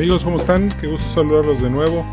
Amigos, 0.00 0.24
¿cómo 0.24 0.38
están? 0.38 0.70
Qué 0.80 0.86
gusto 0.86 1.06
saludarlos 1.14 1.60
de 1.60 1.68
nuevo. 1.68 2.06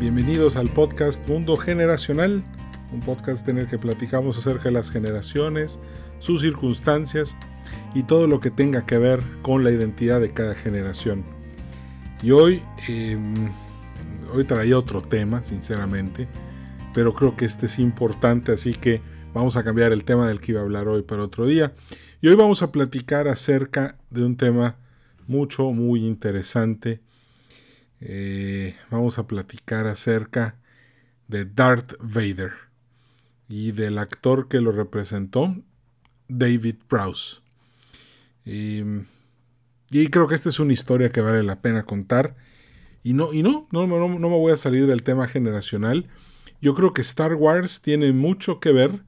Bienvenidos 0.00 0.56
al 0.56 0.70
podcast 0.70 1.28
Mundo 1.28 1.58
Generacional, 1.58 2.42
un 2.90 3.00
podcast 3.00 3.46
en 3.50 3.58
el 3.58 3.68
que 3.68 3.76
platicamos 3.76 4.38
acerca 4.38 4.64
de 4.64 4.70
las 4.70 4.90
generaciones, 4.90 5.78
sus 6.20 6.40
circunstancias 6.40 7.36
y 7.94 8.04
todo 8.04 8.28
lo 8.28 8.40
que 8.40 8.50
tenga 8.50 8.86
que 8.86 8.96
ver 8.96 9.22
con 9.42 9.62
la 9.62 9.70
identidad 9.70 10.22
de 10.22 10.32
cada 10.32 10.54
generación. 10.54 11.22
Y 12.22 12.30
hoy, 12.30 12.62
em, 12.88 13.50
hoy 14.32 14.44
traía 14.44 14.78
otro 14.78 15.02
tema, 15.02 15.44
sinceramente, 15.44 16.28
pero 16.94 17.12
creo 17.12 17.36
que 17.36 17.44
este 17.44 17.66
es 17.66 17.78
importante, 17.78 18.52
así 18.52 18.72
que 18.72 19.02
vamos 19.34 19.58
a 19.58 19.64
cambiar 19.64 19.92
el 19.92 20.04
tema 20.04 20.26
del 20.26 20.40
que 20.40 20.52
iba 20.52 20.62
a 20.62 20.64
hablar 20.64 20.88
hoy 20.88 21.02
para 21.02 21.24
otro 21.24 21.44
día. 21.44 21.74
Y 22.22 22.28
hoy 22.28 22.36
vamos 22.36 22.62
a 22.62 22.72
platicar 22.72 23.28
acerca 23.28 23.98
de 24.08 24.24
un 24.24 24.38
tema 24.38 24.76
mucho, 25.26 25.72
muy 25.72 26.06
interesante. 26.06 27.02
Eh, 28.00 28.76
vamos 28.90 29.18
a 29.18 29.26
platicar 29.26 29.86
acerca 29.86 30.56
de 31.26 31.44
Darth 31.44 31.94
Vader 32.00 32.52
y 33.48 33.72
del 33.72 33.98
actor 33.98 34.48
que 34.48 34.60
lo 34.60 34.72
representó, 34.72 35.56
David 36.28 36.76
Prowse. 36.86 37.38
Y, 38.44 38.82
creo 40.10 40.28
que 40.28 40.34
esta 40.34 40.48
es 40.48 40.60
una 40.60 40.72
historia 40.72 41.10
que 41.10 41.20
vale 41.20 41.42
la 41.42 41.60
pena 41.60 41.84
contar. 41.84 42.36
Y 43.02 43.14
no, 43.14 43.32
y 43.32 43.42
no, 43.42 43.66
no 43.70 43.86
me 43.86 44.28
voy 44.28 44.52
a 44.52 44.56
salir 44.56 44.86
del 44.86 45.02
tema 45.02 45.28
generacional. 45.28 46.08
Yo 46.60 46.74
creo 46.74 46.92
que 46.92 47.02
Star 47.02 47.34
Wars 47.34 47.82
tiene 47.82 48.12
mucho 48.12 48.58
que 48.58 48.72
ver 48.72 49.02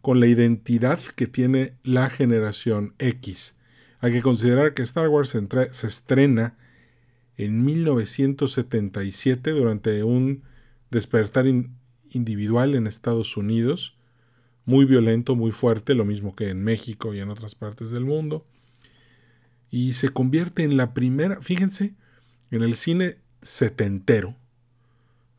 con 0.00 0.20
la 0.20 0.26
identidad 0.26 1.00
que 1.16 1.26
tiene 1.26 1.74
la 1.82 2.10
generación 2.10 2.94
X. 2.98 3.56
Hay 4.00 4.12
que 4.12 4.20
considerar 4.20 4.74
que 4.74 4.82
Star 4.82 5.08
Wars 5.08 5.30
se, 5.30 5.86
estrena 5.86 6.58
en 7.36 7.64
1977 7.64 9.50
durante 9.50 10.02
un 10.02 10.42
despertar 10.90 11.46
individual 12.10 12.74
en 12.74 12.86
Estados 12.86 13.36
Unidos, 13.36 13.96
muy 14.64 14.84
violento, 14.84 15.34
muy 15.34 15.50
fuerte, 15.50 15.94
lo 15.94 16.04
mismo 16.04 16.34
que 16.34 16.48
en 16.50 16.62
México 16.62 17.14
y 17.14 17.20
en 17.20 17.30
otras 17.30 17.54
partes 17.54 17.90
del 17.90 18.04
mundo. 18.04 18.44
Y 19.70 19.94
se 19.94 20.10
convierte 20.10 20.62
en 20.62 20.76
la 20.76 20.94
primera, 20.94 21.42
fíjense, 21.42 21.94
en 22.50 22.62
el 22.62 22.74
cine 22.74 23.18
setentero. 23.42 24.36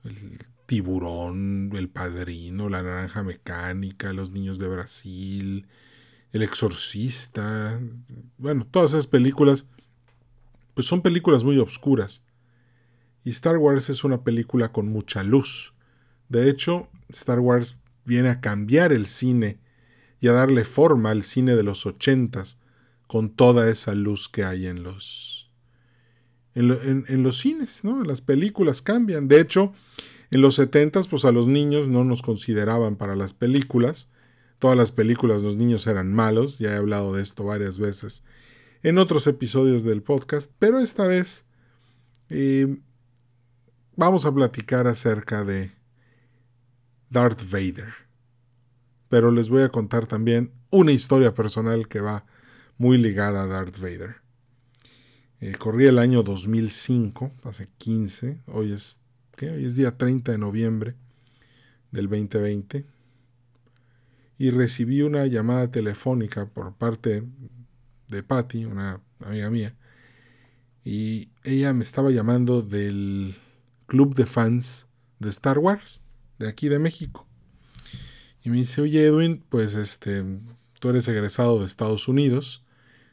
El 0.04 0.40
Tiburón, 0.66 1.72
El 1.76 1.90
Padrino, 1.90 2.70
La 2.70 2.84
Naranja 2.84 3.24
Mecánica, 3.24 4.14
Los 4.14 4.32
Niños 4.32 4.60
de 4.60 4.68
Brasil, 4.68 5.68
El 6.34 6.42
Exorcista, 6.42 7.80
bueno, 8.38 8.68
todas 8.70 8.92
esas 8.92 9.08
películas, 9.08 9.66
pues 10.76 10.86
son 10.86 11.02
películas 11.02 11.44
muy 11.44 11.58
obscuras. 11.58 12.24
Y 13.24 13.32
Star 13.32 13.58
Wars 13.58 13.90
es 13.90 14.04
una 14.04 14.24
película 14.24 14.72
con 14.72 14.88
mucha 14.88 15.24
luz. 15.24 15.74
De 16.30 16.50
hecho, 16.50 16.90
Star 17.10 17.40
Wars 17.40 17.80
viene 18.04 18.30
a 18.30 18.42
cambiar 18.42 18.94
el 18.94 19.08
cine 19.08 19.58
y 20.20 20.28
a 20.28 20.34
darle 20.34 20.64
forma 20.66 21.10
al 21.10 21.24
cine 21.24 21.56
de 21.56 21.64
los 21.64 21.86
ochentas 21.88 22.60
con 23.08 23.30
toda 23.30 23.70
esa 23.70 23.96
luz 23.96 24.30
que 24.30 24.44
hay 24.44 24.68
en 24.68 24.84
los 24.84 25.52
en, 26.54 27.24
los 27.24 27.40
cines, 27.40 27.84
¿no? 27.84 28.04
Las 28.04 28.22
películas 28.22 28.82
cambian. 28.82 29.28
De 29.28 29.42
hecho, 29.42 29.74
en 30.32 30.42
los 30.42 30.56
70 30.56 31.02
pues 31.04 31.26
a 31.26 31.32
los 31.32 31.48
niños 31.48 31.90
no 31.90 32.04
nos 32.04 32.22
consideraban 32.22 32.96
para 32.96 33.16
las 33.16 33.34
películas. 33.34 34.10
Todas 34.60 34.78
las 34.78 34.92
películas 34.92 35.42
los 35.42 35.58
niños 35.58 35.86
eran 35.88 36.14
malos, 36.14 36.58
ya 36.58 36.72
he 36.72 36.78
hablado 36.78 37.14
de 37.14 37.24
esto 37.24 37.44
varias 37.44 37.78
veces 37.78 38.24
en 38.86 39.00
otros 39.00 39.26
episodios 39.26 39.82
del 39.84 40.04
podcast, 40.04 40.52
pero 40.60 40.80
esta 40.80 41.08
vez 41.08 41.46
eh, 42.30 42.78
vamos 43.96 44.26
a 44.26 44.32
platicar 44.32 44.86
acerca 44.86 45.44
de 45.44 45.72
Darth 47.10 47.50
Vader. 47.50 47.92
Pero 49.10 49.32
les 49.32 49.50
voy 49.50 49.64
a 49.64 49.70
contar 49.70 50.06
también 50.06 50.52
una 50.70 50.92
historia 50.92 51.34
personal 51.34 51.88
que 51.88 52.00
va 52.00 52.28
muy 52.78 53.00
ligada 53.00 53.42
a 53.42 53.48
Darth 53.48 53.80
Vader. 53.80 54.18
Eh, 55.40 55.56
corría 55.58 55.90
el 55.90 55.98
año 55.98 56.22
2005, 56.22 57.32
hace 57.44 57.68
15, 57.80 58.44
hoy 58.46 58.72
es 58.72 59.00
Hoy 59.42 59.66
es 59.66 59.76
día 59.76 59.98
30 59.98 60.32
de 60.32 60.38
noviembre 60.38 60.96
del 61.92 62.08
2020. 62.08 62.86
Y 64.38 64.52
recibí 64.52 65.02
una 65.02 65.26
llamada 65.26 65.72
telefónica 65.72 66.46
por 66.46 66.76
parte 66.76 67.24
de 68.08 68.24
Patty, 68.24 68.66
una 68.66 69.02
amiga 69.20 69.50
mía. 69.50 69.76
Y 70.84 71.30
ella 71.44 71.74
me 71.74 71.84
estaba 71.84 72.12
llamando 72.12 72.62
del 72.62 73.36
club 73.88 74.16
de 74.16 74.26
fans 74.26 74.88
de 75.20 75.30
Star 75.30 75.60
Wars, 75.60 76.02
de 76.38 76.48
aquí 76.48 76.70
de 76.70 76.80
México. 76.80 77.28
Y 78.44 78.50
me 78.50 78.58
dice, 78.58 78.82
oye 78.82 79.06
Edwin, 79.06 79.44
pues 79.50 79.76
este, 79.76 80.24
tú 80.80 80.90
eres 80.90 81.08
egresado 81.08 81.60
de 81.60 81.66
Estados 81.66 82.08
Unidos, 82.08 82.64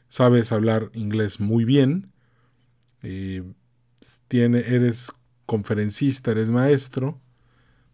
sabes 0.07 0.51
hablar 0.51 0.91
inglés 0.93 1.39
muy 1.39 1.65
bien, 1.65 2.11
eh, 3.01 3.43
tiene, 4.27 4.59
eres 4.59 5.11
conferencista, 5.47 6.31
eres 6.31 6.51
maestro, 6.51 7.19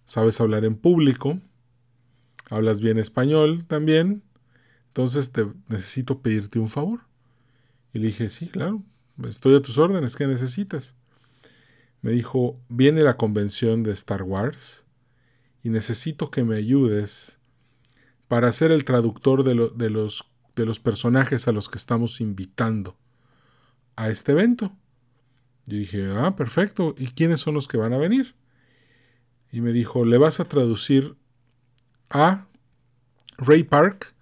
sabes 0.03 0.41
hablar 0.41 0.65
en 0.65 0.75
público, 0.75 1.39
hablas 2.49 2.81
bien 2.81 2.97
español 2.97 3.65
también, 3.65 4.23
entonces 4.89 5.31
te 5.31 5.47
necesito 5.67 6.21
pedirte 6.21 6.59
un 6.59 6.69
favor. 6.69 7.01
Y 7.93 7.99
le 7.99 8.07
dije, 8.07 8.29
sí, 8.29 8.47
claro, 8.47 8.83
estoy 9.27 9.55
a 9.55 9.61
tus 9.61 9.77
órdenes, 9.77 10.15
¿qué 10.15 10.27
necesitas? 10.27 10.95
Me 12.01 12.11
dijo, 12.11 12.59
viene 12.69 13.01
la 13.01 13.17
convención 13.17 13.83
de 13.83 13.91
Star 13.91 14.23
Wars 14.23 14.85
y 15.63 15.69
necesito 15.69 16.31
que 16.31 16.43
me 16.43 16.55
ayudes 16.55 17.39
para 18.27 18.51
ser 18.51 18.71
el 18.71 18.85
traductor 18.85 19.43
de, 19.43 19.71
de, 19.75 19.89
los, 19.89 20.31
de 20.55 20.65
los 20.65 20.79
personajes 20.79 21.47
a 21.47 21.51
los 21.51 21.67
que 21.67 21.77
estamos 21.77 22.21
invitando 22.21 22.97
a 23.95 24.09
este 24.09 24.31
evento. 24.31 24.71
Yo 25.65 25.77
dije, 25.77 26.11
ah, 26.15 26.35
perfecto. 26.35 26.95
¿Y 26.97 27.07
quiénes 27.07 27.41
son 27.41 27.53
los 27.53 27.67
que 27.67 27.77
van 27.77 27.93
a 27.93 27.97
venir? 27.97 28.35
Y 29.51 29.61
me 29.61 29.71
dijo, 29.71 30.05
le 30.05 30.17
vas 30.17 30.39
a 30.39 30.45
traducir 30.45 31.15
a 32.09 32.47
Ray 33.37 33.63
Park, 33.63 34.15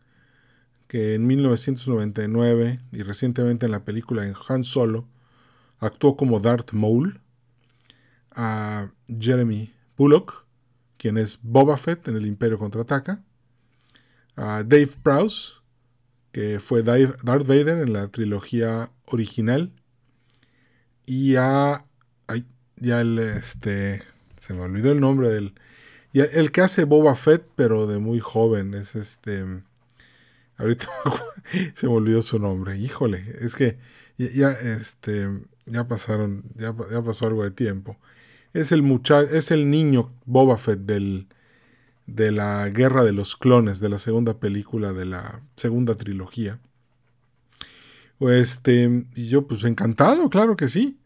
que 0.87 1.15
en 1.15 1.27
1999 1.27 2.79
y 2.91 3.03
recientemente 3.03 3.65
en 3.65 3.71
la 3.71 3.83
película 3.83 4.25
en 4.25 4.33
Han 4.47 4.63
Solo 4.63 5.07
actuó 5.79 6.15
como 6.15 6.39
Darth 6.39 6.71
Maul, 6.71 7.21
a 8.31 8.91
Jeremy 9.07 9.73
Bullock, 9.97 10.45
quien 10.97 11.17
es 11.17 11.39
Boba 11.41 11.77
Fett 11.77 12.07
en 12.07 12.15
el 12.15 12.25
Imperio 12.25 12.59
Contraataca, 12.59 13.23
a 14.35 14.63
Dave 14.63 14.91
Prowse, 15.01 15.53
que 16.31 16.59
fue 16.59 16.83
Darth 16.83 17.23
Vader 17.23 17.79
en 17.79 17.93
la 17.93 18.07
trilogía 18.09 18.91
original, 19.05 19.73
y 21.05 21.33
ya, 21.33 21.85
ya 22.75 23.01
el, 23.01 23.17
este, 23.17 24.03
se 24.39 24.53
me 24.53 24.61
olvidó 24.61 24.91
el 24.91 24.99
nombre 24.99 25.29
del, 25.29 25.55
y 26.13 26.19
el 26.19 26.51
que 26.51 26.61
hace 26.61 26.83
Boba 26.83 27.15
Fett, 27.15 27.47
pero 27.55 27.87
de 27.87 27.99
muy 27.99 28.19
joven, 28.19 28.73
es 28.73 28.95
este, 28.95 29.63
ahorita 30.57 30.87
se 31.75 31.87
me 31.87 31.93
olvidó 31.93 32.21
su 32.21 32.39
nombre, 32.39 32.77
híjole, 32.77 33.23
es 33.41 33.55
que 33.55 33.77
ya, 34.17 34.51
este, 34.51 35.27
ya 35.65 35.87
pasaron, 35.87 36.43
ya, 36.55 36.75
ya 36.91 37.01
pasó 37.01 37.27
algo 37.27 37.43
de 37.43 37.51
tiempo. 37.51 37.97
Es 38.53 38.71
el 38.71 38.81
muchacho, 38.81 39.33
es 39.33 39.51
el 39.51 39.69
niño 39.69 40.11
Boba 40.25 40.57
Fett 40.57 40.79
del, 40.79 41.27
de 42.07 42.31
la 42.31 42.69
Guerra 42.69 43.03
de 43.03 43.11
los 43.11 43.35
Clones, 43.35 43.79
de 43.79 43.89
la 43.89 43.99
segunda 43.99 44.39
película 44.39 44.93
de 44.93 45.05
la 45.05 45.41
segunda 45.55 45.95
trilogía. 45.95 46.59
Este, 48.19 49.05
y 49.15 49.27
yo 49.27 49.47
pues 49.47 49.63
encantado, 49.63 50.29
claro 50.29 50.55
que 50.55 50.69
sí. 50.69 50.97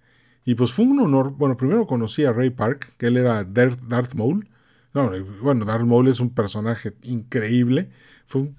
Y 0.45 0.55
pues 0.55 0.71
fue 0.71 0.85
un 0.85 0.99
honor, 0.99 1.31
bueno, 1.31 1.57
primero 1.57 1.85
conocí 1.85 2.23
a 2.25 2.33
Ray 2.33 2.51
Park, 2.51 2.93
que 2.97 3.07
él 3.07 3.17
era 3.17 3.43
Darth 3.43 4.13
Maul. 4.15 4.47
No, 4.93 5.11
bueno, 5.41 5.65
Darth 5.65 5.85
Maul 5.85 6.07
es 6.07 6.19
un 6.19 6.33
personaje 6.33 6.93
increíble. 7.03 7.89
Fue 8.25 8.41
un, 8.41 8.57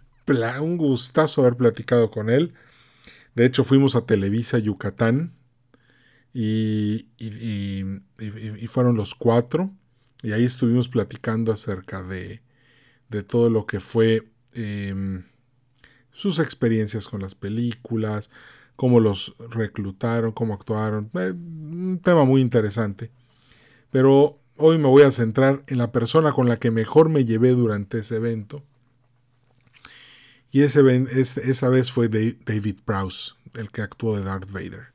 un 0.61 0.77
gustazo 0.77 1.43
haber 1.43 1.57
platicado 1.57 2.11
con 2.11 2.31
él. 2.31 2.55
De 3.35 3.47
hecho, 3.47 3.65
fuimos 3.65 3.97
a 3.97 4.07
Televisa 4.07 4.59
Yucatán 4.59 5.33
y, 6.35 7.07
fueron 8.69 8.97
los 8.97 9.15
cuatro. 9.15 9.71
Y 10.23 10.33
ahí 10.33 10.45
estuvimos 10.45 10.89
platicando 10.89 11.53
acerca 11.53 12.03
de, 12.03 12.43
de 13.09 13.23
todo 13.23 13.51
lo 13.51 13.67
que 13.67 13.81
fue 13.81 14.31
em, 14.55 15.25
sus 16.13 16.39
experiencias 16.39 17.09
con 17.09 17.21
las 17.21 17.35
películas, 17.35 18.31
cómo 18.77 19.01
los 19.01 19.35
reclutaron, 19.51 20.33
cómo 20.33 20.55
actuaron. 20.55 21.11
Eh, 21.15 21.33
un 21.33 22.01
tema 22.03 22.25
muy 22.25 22.41
interesante. 22.41 23.11
Pero 23.91 24.39
hoy 24.57 24.79
me 24.79 24.89
voy 24.89 25.03
a 25.03 25.11
centrar 25.11 25.65
en 25.67 25.79
la 25.79 25.93
persona 25.93 26.33
con 26.33 26.49
la 26.49 26.59
que 26.59 26.71
mejor 26.71 27.09
me 27.09 27.25
llevé 27.25 27.51
durante 27.51 27.99
ese 27.99 28.17
evento. 28.17 28.63
Y 30.53 30.61
esa 30.61 31.69
vez 31.71 31.91
fue 31.91 32.09
David 32.09 32.77
Prowse, 32.85 33.33
el 33.55 33.71
que 33.71 33.81
actuó 33.81 34.17
de 34.17 34.23
Darth 34.23 34.51
Vader. 34.51 34.93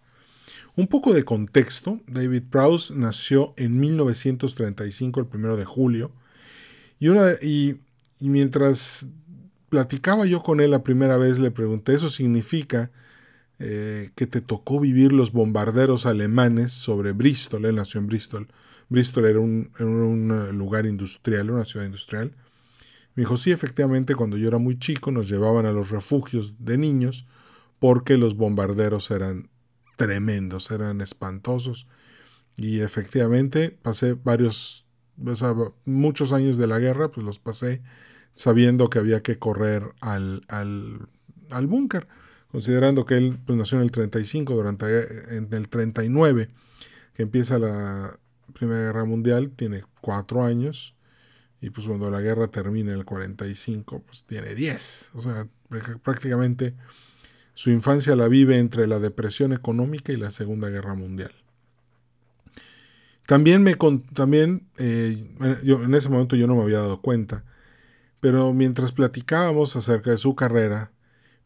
Un 0.75 0.87
poco 0.87 1.11
de 1.11 1.25
contexto, 1.25 1.99
David 2.05 2.43
Prowse 2.51 2.93
nació 2.93 3.55
en 3.57 3.79
1935, 3.79 5.19
el 5.19 5.25
primero 5.25 5.57
de 5.57 5.65
julio, 5.65 6.11
y, 6.99 7.07
una, 7.09 7.33
mientras 8.19 9.07
platicaba 9.69 10.27
yo 10.27 10.43
con 10.43 10.61
él 10.61 10.69
la 10.69 10.83
primera 10.83 11.17
vez, 11.17 11.39
le 11.39 11.49
pregunté, 11.49 11.95
¿eso 11.95 12.11
significa 12.11 12.91
eh, 13.57 14.11
que 14.13 14.27
te 14.27 14.41
tocó 14.41 14.79
vivir 14.79 15.11
los 15.11 15.31
bombarderos 15.31 16.05
alemanes 16.05 16.71
sobre 16.71 17.13
Bristol? 17.13 17.65
Él 17.65 17.75
nació 17.75 17.99
en 17.99 18.05
Bristol. 18.05 18.47
Bristol 18.89 19.25
era 19.25 19.39
un, 19.39 19.71
un 19.79 20.57
lugar 20.57 20.85
industrial, 20.85 21.49
una 21.49 21.65
ciudad 21.65 21.87
industrial. 21.87 22.33
Me 23.17 23.21
dijo, 23.21 23.35
sí, 23.35 23.51
efectivamente, 23.51 24.13
cuando 24.13 24.37
yo 24.37 24.47
era 24.47 24.59
muy 24.59 24.77
chico 24.77 25.09
nos 25.09 25.27
llevaban 25.27 25.65
a 25.65 25.71
los 25.71 25.89
refugios 25.89 26.53
de 26.59 26.77
niños 26.77 27.25
porque 27.79 28.15
los 28.15 28.37
bombarderos 28.37 29.09
eran 29.09 29.49
tremendos, 29.95 30.69
eran 30.69 31.01
espantosos. 31.01 31.87
Y 32.57 32.81
efectivamente 32.81 33.71
pasé 33.71 34.13
varios, 34.13 34.85
muchos 35.83 36.31
años 36.31 36.57
de 36.57 36.67
la 36.67 36.77
guerra, 36.77 37.09
pues 37.09 37.25
los 37.25 37.39
pasé 37.39 37.81
sabiendo 38.35 38.87
que 38.91 38.99
había 38.99 39.23
que 39.23 39.39
correr 39.39 39.95
al, 39.99 40.43
al, 40.47 41.09
al 41.49 41.65
búnker, 41.65 42.07
considerando 42.51 43.07
que 43.07 43.17
él 43.17 43.39
pues, 43.47 43.57
nació 43.57 43.79
en 43.79 43.85
el 43.85 43.91
35, 43.91 44.53
durante 44.53 45.35
en 45.35 45.51
el 45.55 45.69
39, 45.69 46.49
que 47.15 47.23
empieza 47.23 47.57
la 47.57 48.19
Primera 48.53 48.81
Guerra 48.81 49.05
Mundial, 49.05 49.53
tiene 49.55 49.85
cuatro 50.01 50.43
años, 50.43 50.93
y 51.61 51.69
pues 51.71 51.87
cuando 51.87 52.11
la 52.11 52.21
guerra 52.21 52.47
termina 52.49 52.91
en 52.91 52.99
el 52.99 53.05
45, 53.05 54.03
pues 54.05 54.23
tiene 54.25 54.53
10. 54.53 55.11
O 55.15 55.21
sea, 55.21 55.47
prácticamente 56.03 56.75
su 57.53 57.71
infancia 57.71 58.15
la 58.15 58.27
vive 58.27 58.59
entre 58.59 58.85
la 58.85 58.99
depresión 58.99 59.53
económica 59.53 60.11
y 60.11 60.17
la 60.17 60.29
Segunda 60.29 60.69
Guerra 60.69 60.93
Mundial. 60.93 61.31
También 63.25 63.63
me 63.63 63.75
también 64.13 64.69
eh, 64.77 65.21
yo, 65.63 65.83
en 65.83 65.93
ese 65.95 66.07
momento 66.07 66.35
yo 66.35 66.47
no 66.47 66.55
me 66.55 66.63
había 66.63 66.77
dado 66.77 67.01
cuenta, 67.01 67.43
pero 68.21 68.53
mientras 68.53 68.91
platicábamos 68.91 69.75
acerca 69.75 70.11
de 70.11 70.17
su 70.17 70.35
carrera, 70.35 70.91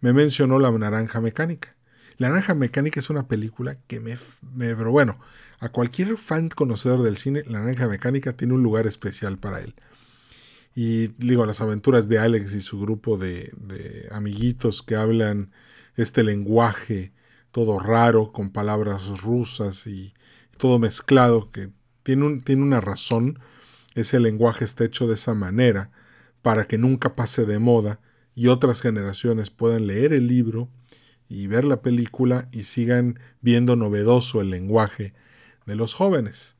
me 0.01 0.13
mencionó 0.13 0.59
La 0.59 0.69
Naranja 0.71 1.21
Mecánica. 1.21 1.75
La 2.17 2.29
Naranja 2.29 2.53
Mecánica 2.53 2.99
es 2.99 3.09
una 3.09 3.27
película 3.27 3.77
que 3.87 3.99
me, 3.99 4.15
me, 4.53 4.75
Pero 4.75 4.91
bueno, 4.91 5.19
a 5.59 5.69
cualquier 5.69 6.17
fan 6.17 6.49
conocedor 6.49 7.01
del 7.01 7.17
cine, 7.17 7.43
La 7.47 7.59
Naranja 7.59 7.87
Mecánica 7.87 8.33
tiene 8.33 8.53
un 8.53 8.61
lugar 8.61 8.85
especial 8.85 9.39
para 9.39 9.59
él. 9.61 9.73
Y 10.73 11.07
digo, 11.17 11.45
las 11.45 11.61
aventuras 11.61 12.07
de 12.07 12.19
Alex 12.19 12.53
y 12.53 12.61
su 12.61 12.79
grupo 12.79 13.17
de, 13.17 13.51
de 13.57 14.07
amiguitos 14.11 14.81
que 14.81 14.95
hablan 14.95 15.51
este 15.95 16.23
lenguaje 16.23 17.11
todo 17.51 17.79
raro, 17.79 18.31
con 18.31 18.51
palabras 18.51 19.21
rusas 19.21 19.85
y 19.85 20.13
todo 20.57 20.79
mezclado, 20.79 21.51
que 21.51 21.69
tiene, 22.03 22.25
un, 22.25 22.41
tiene 22.41 22.63
una 22.63 22.81
razón. 22.81 23.39
Ese 23.93 24.19
lenguaje 24.19 24.65
está 24.65 24.85
hecho 24.85 25.07
de 25.07 25.15
esa 25.15 25.33
manera 25.33 25.91
para 26.41 26.67
que 26.67 26.77
nunca 26.77 27.15
pase 27.15 27.45
de 27.45 27.59
moda 27.59 27.99
y 28.33 28.47
otras 28.47 28.81
generaciones 28.81 29.49
puedan 29.49 29.85
leer 29.85 30.13
el 30.13 30.27
libro 30.27 30.69
y 31.27 31.47
ver 31.47 31.65
la 31.65 31.81
película 31.81 32.47
y 32.51 32.63
sigan 32.63 33.19
viendo 33.41 33.75
novedoso 33.75 34.41
el 34.41 34.49
lenguaje 34.49 35.13
de 35.65 35.75
los 35.75 35.93
jóvenes. 35.93 36.55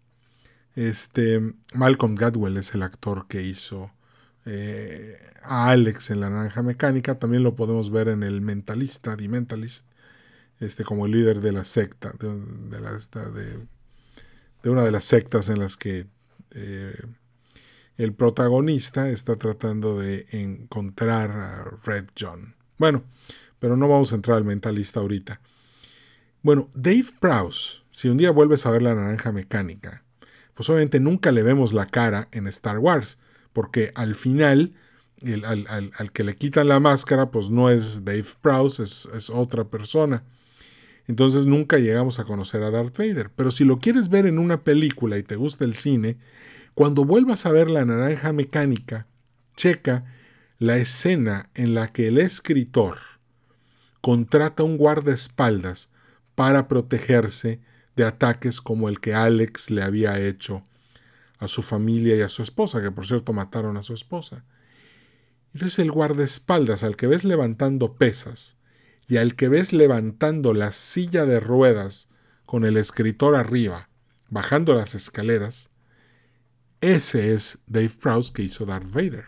Este 0.75 1.41
Malcolm 1.73 2.15
Gadwell 2.15 2.57
es 2.57 2.75
el 2.75 2.83
actor 2.83 3.27
que 3.27 3.43
hizo 3.43 3.91
eh, 4.45 5.19
a 5.43 5.69
Alex 5.69 6.09
en 6.09 6.19
La 6.19 6.29
Naranja 6.29 6.61
Mecánica. 6.63 7.19
También 7.19 7.43
lo 7.43 7.55
podemos 7.55 7.91
ver 7.91 8.07
en 8.07 8.23
El 8.23 8.41
Mentalista, 8.41 9.15
The 9.17 9.27
Mentalist, 9.27 9.85
este, 10.59 10.83
como 10.83 11.05
el 11.05 11.13
líder 11.13 11.41
de 11.41 11.51
la 11.51 11.65
secta, 11.65 12.13
de, 12.19 13.67
una 14.69 14.83
de 14.83 14.91
las 14.91 15.05
sectas 15.05 15.49
en 15.49 15.59
las 15.59 15.77
que 15.77 16.07
eh, 16.51 16.95
el 17.97 18.13
protagonista 18.13 19.09
está 19.09 19.35
tratando 19.35 19.97
de 19.97 20.25
encontrar 20.31 21.31
a 21.31 21.63
Red 21.83 22.05
John. 22.19 22.55
Bueno, 22.77 23.03
pero 23.59 23.77
no 23.77 23.87
vamos 23.87 24.11
a 24.11 24.15
entrar 24.15 24.37
al 24.37 24.45
mentalista 24.45 24.99
ahorita. 24.99 25.39
Bueno, 26.41 26.71
Dave 26.73 27.05
Prowse, 27.19 27.81
si 27.91 28.09
un 28.09 28.17
día 28.17 28.31
vuelves 28.31 28.65
a 28.65 28.71
ver 28.71 28.81
la 28.81 28.95
naranja 28.95 29.31
mecánica, 29.31 30.03
pues 30.55 30.67
obviamente 30.69 30.99
nunca 30.99 31.31
le 31.31 31.43
vemos 31.43 31.73
la 31.73 31.85
cara 31.85 32.27
en 32.31 32.47
Star 32.47 32.79
Wars, 32.79 33.19
porque 33.53 33.91
al 33.95 34.15
final, 34.15 34.73
al, 35.45 36.11
que 36.11 36.23
le 36.23 36.35
quitan 36.35 36.67
la 36.67 36.79
máscara, 36.79 37.31
pues 37.31 37.49
no 37.49 37.69
es 37.69 38.05
Dave 38.05 38.25
Prowse, 38.41 38.83
es, 38.83 39.07
es 39.13 39.29
otra 39.29 39.65
persona. 39.65 40.23
Entonces 41.07 41.45
nunca 41.45 41.77
llegamos 41.77 42.19
a 42.19 42.23
conocer 42.23 42.63
a 42.63 42.71
Darth 42.71 42.97
Vader. 42.97 43.31
Pero 43.35 43.51
si 43.51 43.65
lo 43.65 43.79
quieres 43.79 44.09
ver 44.09 44.25
en 44.25 44.39
una 44.39 44.63
película 44.63 45.17
y 45.17 45.23
te 45.23 45.35
gusta 45.35 45.65
el 45.65 45.75
cine, 45.75 46.17
cuando 46.73 47.03
vuelvas 47.03 47.45
a 47.45 47.51
ver 47.51 47.69
la 47.69 47.85
naranja 47.85 48.31
mecánica, 48.31 49.07
checa 49.55 50.05
la 50.57 50.77
escena 50.77 51.49
en 51.55 51.73
la 51.73 51.87
que 51.91 52.07
el 52.07 52.17
escritor 52.17 52.97
contrata 53.99 54.63
un 54.63 54.77
guardaespaldas 54.77 55.91
para 56.35 56.67
protegerse 56.67 57.59
de 57.95 58.05
ataques 58.05 58.61
como 58.61 58.87
el 58.87 58.99
que 58.99 59.13
Alex 59.13 59.69
le 59.69 59.83
había 59.83 60.19
hecho 60.19 60.63
a 61.41 61.47
su 61.47 61.63
familia 61.63 62.15
y 62.15 62.21
a 62.21 62.29
su 62.29 62.43
esposa, 62.43 62.81
que 62.81 62.91
por 62.91 63.05
cierto 63.05 63.33
mataron 63.33 63.75
a 63.75 63.83
su 63.83 63.93
esposa. 63.93 64.45
Entonces 65.53 65.79
el 65.79 65.91
guardaespaldas 65.91 66.83
al 66.83 66.95
que 66.95 67.07
ves 67.07 67.25
levantando 67.25 67.95
pesas 67.95 68.57
y 69.07 69.17
al 69.17 69.35
que 69.35 69.49
ves 69.49 69.73
levantando 69.73 70.53
la 70.53 70.71
silla 70.71 71.25
de 71.25 71.39
ruedas 71.39 72.09
con 72.45 72.63
el 72.63 72.77
escritor 72.77 73.35
arriba, 73.35 73.89
bajando 74.29 74.75
las 74.75 74.93
escaleras, 74.93 75.71
ese 76.79 77.33
es 77.33 77.63
Dave 77.65 77.91
Prowse 77.99 78.31
que 78.33 78.43
hizo 78.43 78.65
Darth 78.65 78.91
Vader. 78.91 79.25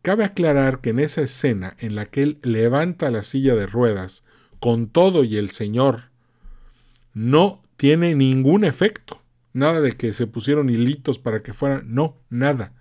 Cabe 0.00 0.24
aclarar 0.24 0.80
que 0.80 0.90
en 0.90 1.00
esa 1.00 1.22
escena 1.22 1.76
en 1.80 1.96
la 1.96 2.06
que 2.06 2.22
él 2.22 2.38
levanta 2.42 3.10
la 3.10 3.24
silla 3.24 3.56
de 3.56 3.66
ruedas 3.66 4.24
con 4.60 4.88
todo 4.88 5.24
y 5.24 5.38
el 5.38 5.50
señor, 5.50 6.10
no 7.14 7.62
tiene 7.76 8.14
ningún 8.14 8.64
efecto. 8.64 9.23
Nada 9.54 9.80
de 9.80 9.96
que 9.96 10.12
se 10.12 10.26
pusieron 10.26 10.68
hilitos 10.68 11.18
para 11.18 11.42
que 11.42 11.54
fueran. 11.54 11.84
No, 11.86 12.20
nada. 12.28 12.74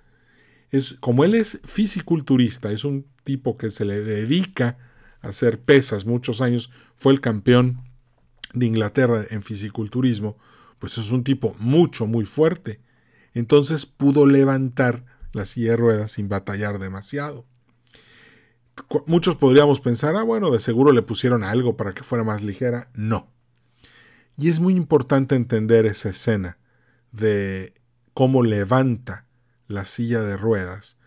Es, 0.69 0.97
como 0.99 1.23
él 1.23 1.35
es 1.35 1.61
fisiculturista, 1.63 2.69
es 2.71 2.83
un 2.83 3.05
tipo 3.23 3.57
que 3.57 3.71
se 3.71 3.85
le 3.85 4.03
dedica 4.03 4.77
a 5.21 5.29
hacer 5.29 5.61
pesas 5.61 6.05
muchos 6.05 6.41
años, 6.41 6.71
fue 6.97 7.13
el 7.13 7.21
campeón 7.21 7.79
de 8.53 8.65
Inglaterra 8.65 9.23
en 9.29 9.43
fisiculturismo, 9.43 10.37
pues 10.79 10.97
es 10.97 11.11
un 11.11 11.23
tipo 11.23 11.55
mucho, 11.59 12.05
muy 12.05 12.25
fuerte 12.25 12.81
entonces 13.33 13.85
pudo 13.85 14.27
levantar 14.27 15.05
la 15.31 15.45
silla 15.45 15.71
de 15.71 15.77
ruedas 15.77 16.11
sin 16.11 16.29
batallar 16.29 16.79
demasiado. 16.79 17.45
Muchos 19.07 19.35
podríamos 19.35 19.79
pensar, 19.79 20.15
ah, 20.15 20.23
bueno, 20.23 20.51
de 20.51 20.59
seguro 20.59 20.91
le 20.91 21.01
pusieron 21.01 21.43
algo 21.43 21.77
para 21.77 21.93
que 21.93 22.03
fuera 22.03 22.23
más 22.23 22.41
ligera. 22.41 22.89
No. 22.93 23.31
Y 24.37 24.49
es 24.49 24.59
muy 24.59 24.75
importante 24.75 25.35
entender 25.35 25.85
esa 25.85 26.09
escena 26.09 26.57
de 27.13 27.73
cómo 28.13 28.43
levanta 28.43 29.25
la 29.67 29.85
silla 29.85 30.19
de 30.21 30.35
ruedas, 30.35 30.99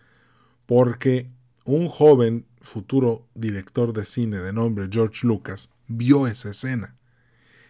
porque 0.65 1.29
un 1.63 1.87
joven 1.87 2.47
futuro 2.59 3.27
director 3.35 3.93
de 3.93 4.03
cine 4.03 4.37
de 4.37 4.51
nombre 4.51 4.89
George 4.91 5.27
Lucas 5.27 5.69
vio 5.87 6.25
esa 6.25 6.49
escena. 6.49 6.97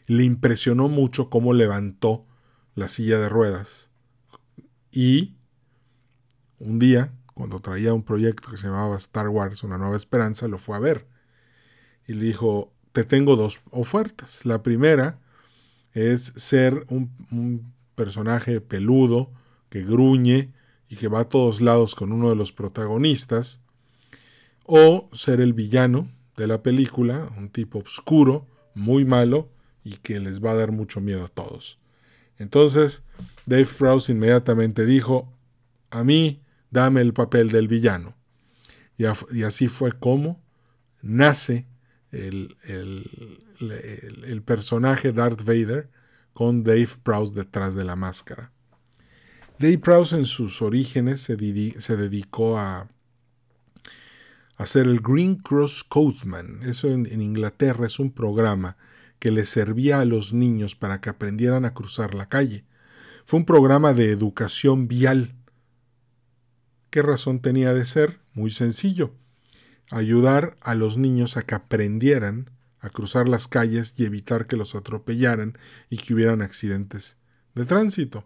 Le 0.06 0.24
impresionó 0.24 0.88
mucho 0.88 1.30
cómo 1.30 1.54
levantó 1.54 2.26
la 2.74 2.88
silla 2.88 3.20
de 3.20 3.28
ruedas 3.28 3.88
y 4.92 5.36
un 6.60 6.80
día, 6.80 7.14
cuando 7.36 7.60
traía 7.60 7.94
un 7.94 8.04
proyecto 8.04 8.50
que 8.50 8.58
se 8.58 8.68
llamaba 8.68 8.98
Star 8.98 9.30
Wars, 9.30 9.64
Una 9.64 9.78
Nueva 9.78 9.96
Esperanza, 9.96 10.48
lo 10.48 10.58
fue 10.58 10.76
a 10.76 10.80
ver. 10.80 11.06
Y 12.08 12.14
le 12.14 12.26
dijo, 12.26 12.74
te 12.94 13.04
tengo 13.04 13.36
dos 13.36 13.60
ofertas. 13.70 14.44
La 14.44 14.64
primera 14.64 15.20
es 15.94 16.34
ser 16.36 16.86
un, 16.90 17.74
personaje 17.98 18.62
peludo, 18.62 19.34
que 19.70 19.84
gruñe 19.84 20.54
y 20.88 20.96
que 20.96 21.08
va 21.08 21.22
a 21.22 21.30
todos 21.30 21.60
lados 21.60 21.96
con 21.96 22.12
uno 22.14 22.30
de 22.30 22.36
los 22.36 22.54
protagonistas, 22.54 23.60
o 24.64 25.10
ser 25.12 25.42
el 25.42 25.54
villano 25.54 26.08
de 26.38 26.46
la 26.48 26.62
película, 26.62 27.30
un 27.36 27.50
tipo 27.50 27.80
oscuro, 27.80 28.46
muy 28.76 29.04
malo 29.04 29.50
y 29.84 29.98
que 29.98 30.20
les 30.20 30.44
va 30.44 30.52
a 30.52 30.56
dar 30.56 30.72
mucho 30.72 31.02
miedo 31.02 31.26
a 31.26 31.30
todos. 31.30 31.80
Entonces, 32.38 33.04
Dave 33.48 33.66
Prowse 33.66 34.12
inmediatamente 34.12 34.86
dijo, 34.86 35.34
a 35.90 36.04
mí 36.04 36.44
dame 36.70 37.02
el 37.02 37.14
papel 37.14 37.50
del 37.50 37.68
villano. 37.68 38.16
Y, 38.98 39.06
así 39.44 39.68
fue 39.68 39.92
como 39.92 40.42
nace 41.02 41.66
el, 42.12 42.56
personaje 44.46 45.14
Darth 45.14 45.44
Vader 45.44 45.90
con 46.38 46.64
Dave 46.64 46.90
Prowse 47.02 47.34
detrás 47.34 47.74
de 47.74 47.84
la 47.84 47.96
máscara. 47.96 48.52
Dave 49.58 49.80
Prowse 49.80 50.16
en 50.16 50.26
sus 50.26 50.62
orígenes 50.62 51.20
se, 51.22 51.36
dedicó 51.36 52.60
a 52.60 52.90
hacer 54.56 54.86
el 54.86 55.00
Green 55.00 55.38
Cross 55.38 55.84
Codeman. 55.84 56.60
Eso 56.62 56.90
en, 56.92 57.08
Inglaterra 57.24 57.88
es 57.88 57.98
un 57.98 58.12
programa 58.12 58.78
que 59.18 59.32
les 59.32 59.50
servía 59.50 60.00
a 60.00 60.06
los 60.06 60.32
niños 60.32 60.76
para 60.76 61.02
que 61.02 61.10
aprendieran 61.10 61.66
a 61.66 61.74
cruzar 61.74 62.14
la 62.14 62.30
calle. 62.30 62.66
Fue 63.26 63.40
un 63.40 63.46
programa 63.48 63.96
de 63.96 64.12
educación 64.12 64.88
vial. 64.88 65.34
¿Qué 66.92 67.02
razón 67.02 67.40
tenía 67.40 67.74
de 67.74 67.84
ser? 67.84 68.20
Muy 68.36 68.52
sencillo. 68.52 69.12
Ayudar 69.90 70.56
a 70.62 70.76
los 70.76 71.00
niños 71.00 71.36
a 71.36 71.42
que 71.42 71.56
aprendieran 71.56 72.52
a 72.80 72.90
cruzar 72.90 73.28
las 73.28 73.48
calles 73.48 73.94
y 73.98 74.06
evitar 74.06 74.48
que 74.48 74.58
los 74.58 74.76
atropellaran 74.76 75.58
y 75.90 75.98
que 75.98 76.14
hubieran 76.14 76.42
accidentes 76.42 77.18
de 77.56 77.66
tránsito. 77.66 78.24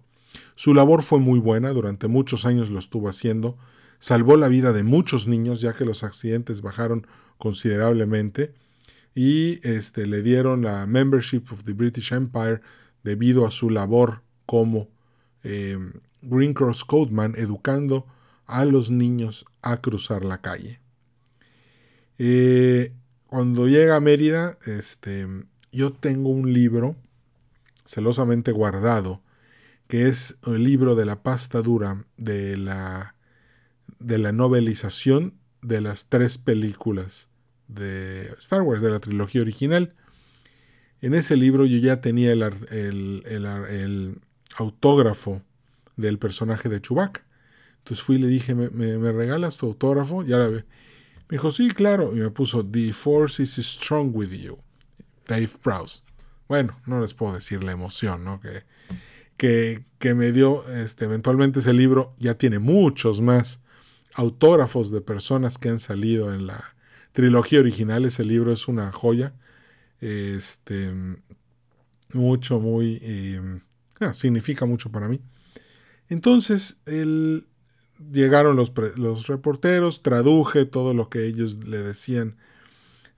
Su 0.55 0.73
labor 0.73 1.03
fue 1.03 1.19
muy 1.19 1.39
buena, 1.39 1.71
durante 1.71 2.07
muchos 2.07 2.45
años 2.45 2.69
lo 2.69 2.79
estuvo 2.79 3.09
haciendo, 3.09 3.57
salvó 3.99 4.37
la 4.37 4.47
vida 4.47 4.73
de 4.73 4.83
muchos 4.83 5.27
niños 5.27 5.61
ya 5.61 5.73
que 5.73 5.85
los 5.85 6.03
accidentes 6.03 6.61
bajaron 6.61 7.07
considerablemente 7.37 8.53
y 9.13 9.65
este, 9.67 10.07
le 10.07 10.21
dieron 10.21 10.63
la 10.63 10.85
Membership 10.87 11.43
of 11.51 11.63
the 11.63 11.73
British 11.73 12.13
Empire 12.13 12.61
debido 13.03 13.45
a 13.45 13.51
su 13.51 13.69
labor 13.69 14.23
como 14.45 14.89
eh, 15.43 15.77
Green 16.21 16.53
Cross 16.53 16.85
Codeman 16.85 17.33
educando 17.35 18.05
a 18.45 18.65
los 18.65 18.89
niños 18.89 19.45
a 19.61 19.81
cruzar 19.81 20.23
la 20.23 20.41
calle. 20.41 20.79
Eh, 22.17 22.93
cuando 23.31 23.69
llega 23.69 23.95
a 23.95 24.01
Mérida, 24.01 24.57
este, 24.65 25.25
yo 25.71 25.93
tengo 25.93 26.27
un 26.27 26.51
libro 26.51 26.97
celosamente 27.85 28.51
guardado, 28.51 29.21
que 29.87 30.09
es 30.09 30.35
el 30.45 30.65
libro 30.65 30.95
de 30.95 31.05
la 31.05 31.23
pasta 31.23 31.61
dura 31.61 32.05
de 32.17 32.57
la, 32.57 33.15
de 33.99 34.17
la 34.17 34.33
novelización 34.33 35.35
de 35.61 35.79
las 35.79 36.09
tres 36.09 36.37
películas 36.37 37.29
de 37.69 38.23
Star 38.37 38.63
Wars, 38.63 38.81
de 38.81 38.89
la 38.89 38.99
trilogía 38.99 39.43
original. 39.43 39.93
En 40.99 41.13
ese 41.13 41.37
libro 41.37 41.65
yo 41.65 41.77
ya 41.77 42.01
tenía 42.01 42.33
el, 42.33 42.43
el, 42.69 44.19
autógrafo 44.57 45.41
del 45.95 46.19
personaje 46.19 46.67
de 46.67 46.81
Chewbacca. 46.81 47.23
Entonces 47.77 48.03
fui 48.03 48.17
y 48.17 48.19
le 48.19 48.27
dije, 48.27 48.55
¿me, 48.55 48.69
me, 48.69 49.11
regalas 49.13 49.55
tu 49.55 49.67
autógrafo? 49.67 50.21
Ya 50.21 50.37
la 50.37 50.49
ve. 50.49 50.65
Me 51.31 51.35
dijo, 51.35 51.49
sí, 51.49 51.69
claro. 51.69 52.11
Y 52.13 52.19
me 52.19 52.29
puso, 52.29 52.65
The 52.65 52.91
Force 52.91 53.41
is 53.41 53.57
strong 53.57 54.11
with 54.13 54.31
you. 54.31 54.57
Dave 55.25 55.49
Prowse. 55.63 56.01
Bueno, 56.49 56.77
no 56.85 56.99
les 56.99 57.13
puedo 57.13 57.33
decir 57.33 57.63
la 57.63 57.71
emoción, 57.71 58.25
¿no? 58.25 58.41
Que, 58.41 58.65
que, 59.37 59.85
que 59.97 60.13
me 60.13 60.33
dio 60.33 60.67
este, 60.67 61.05
eventualmente 61.05 61.59
ese 61.59 61.71
libro. 61.71 62.13
Ya 62.17 62.33
tiene 62.33 62.59
muchos 62.59 63.21
más 63.21 63.61
autógrafos 64.13 64.91
de 64.91 64.99
personas 64.99 65.57
que 65.57 65.69
han 65.69 65.79
salido 65.79 66.33
en 66.33 66.47
la 66.47 66.61
trilogía 67.13 67.61
original. 67.61 68.03
Ese 68.03 68.25
libro 68.25 68.51
es 68.51 68.67
una 68.67 68.91
joya. 68.91 69.33
Este, 70.01 70.91
mucho, 72.11 72.59
muy... 72.59 72.99
Eh, 73.01 73.61
ah, 74.01 74.13
significa 74.13 74.65
mucho 74.65 74.91
para 74.91 75.07
mí. 75.07 75.21
Entonces, 76.09 76.81
el, 76.87 77.47
llegaron 78.11 78.55
los, 78.55 78.73
reporteros, 79.27 80.01
traduje 80.01 80.65
todo 80.65 80.93
lo 80.93 81.09
que 81.09 81.25
ellos 81.25 81.57
le 81.67 81.77
decían 81.77 82.37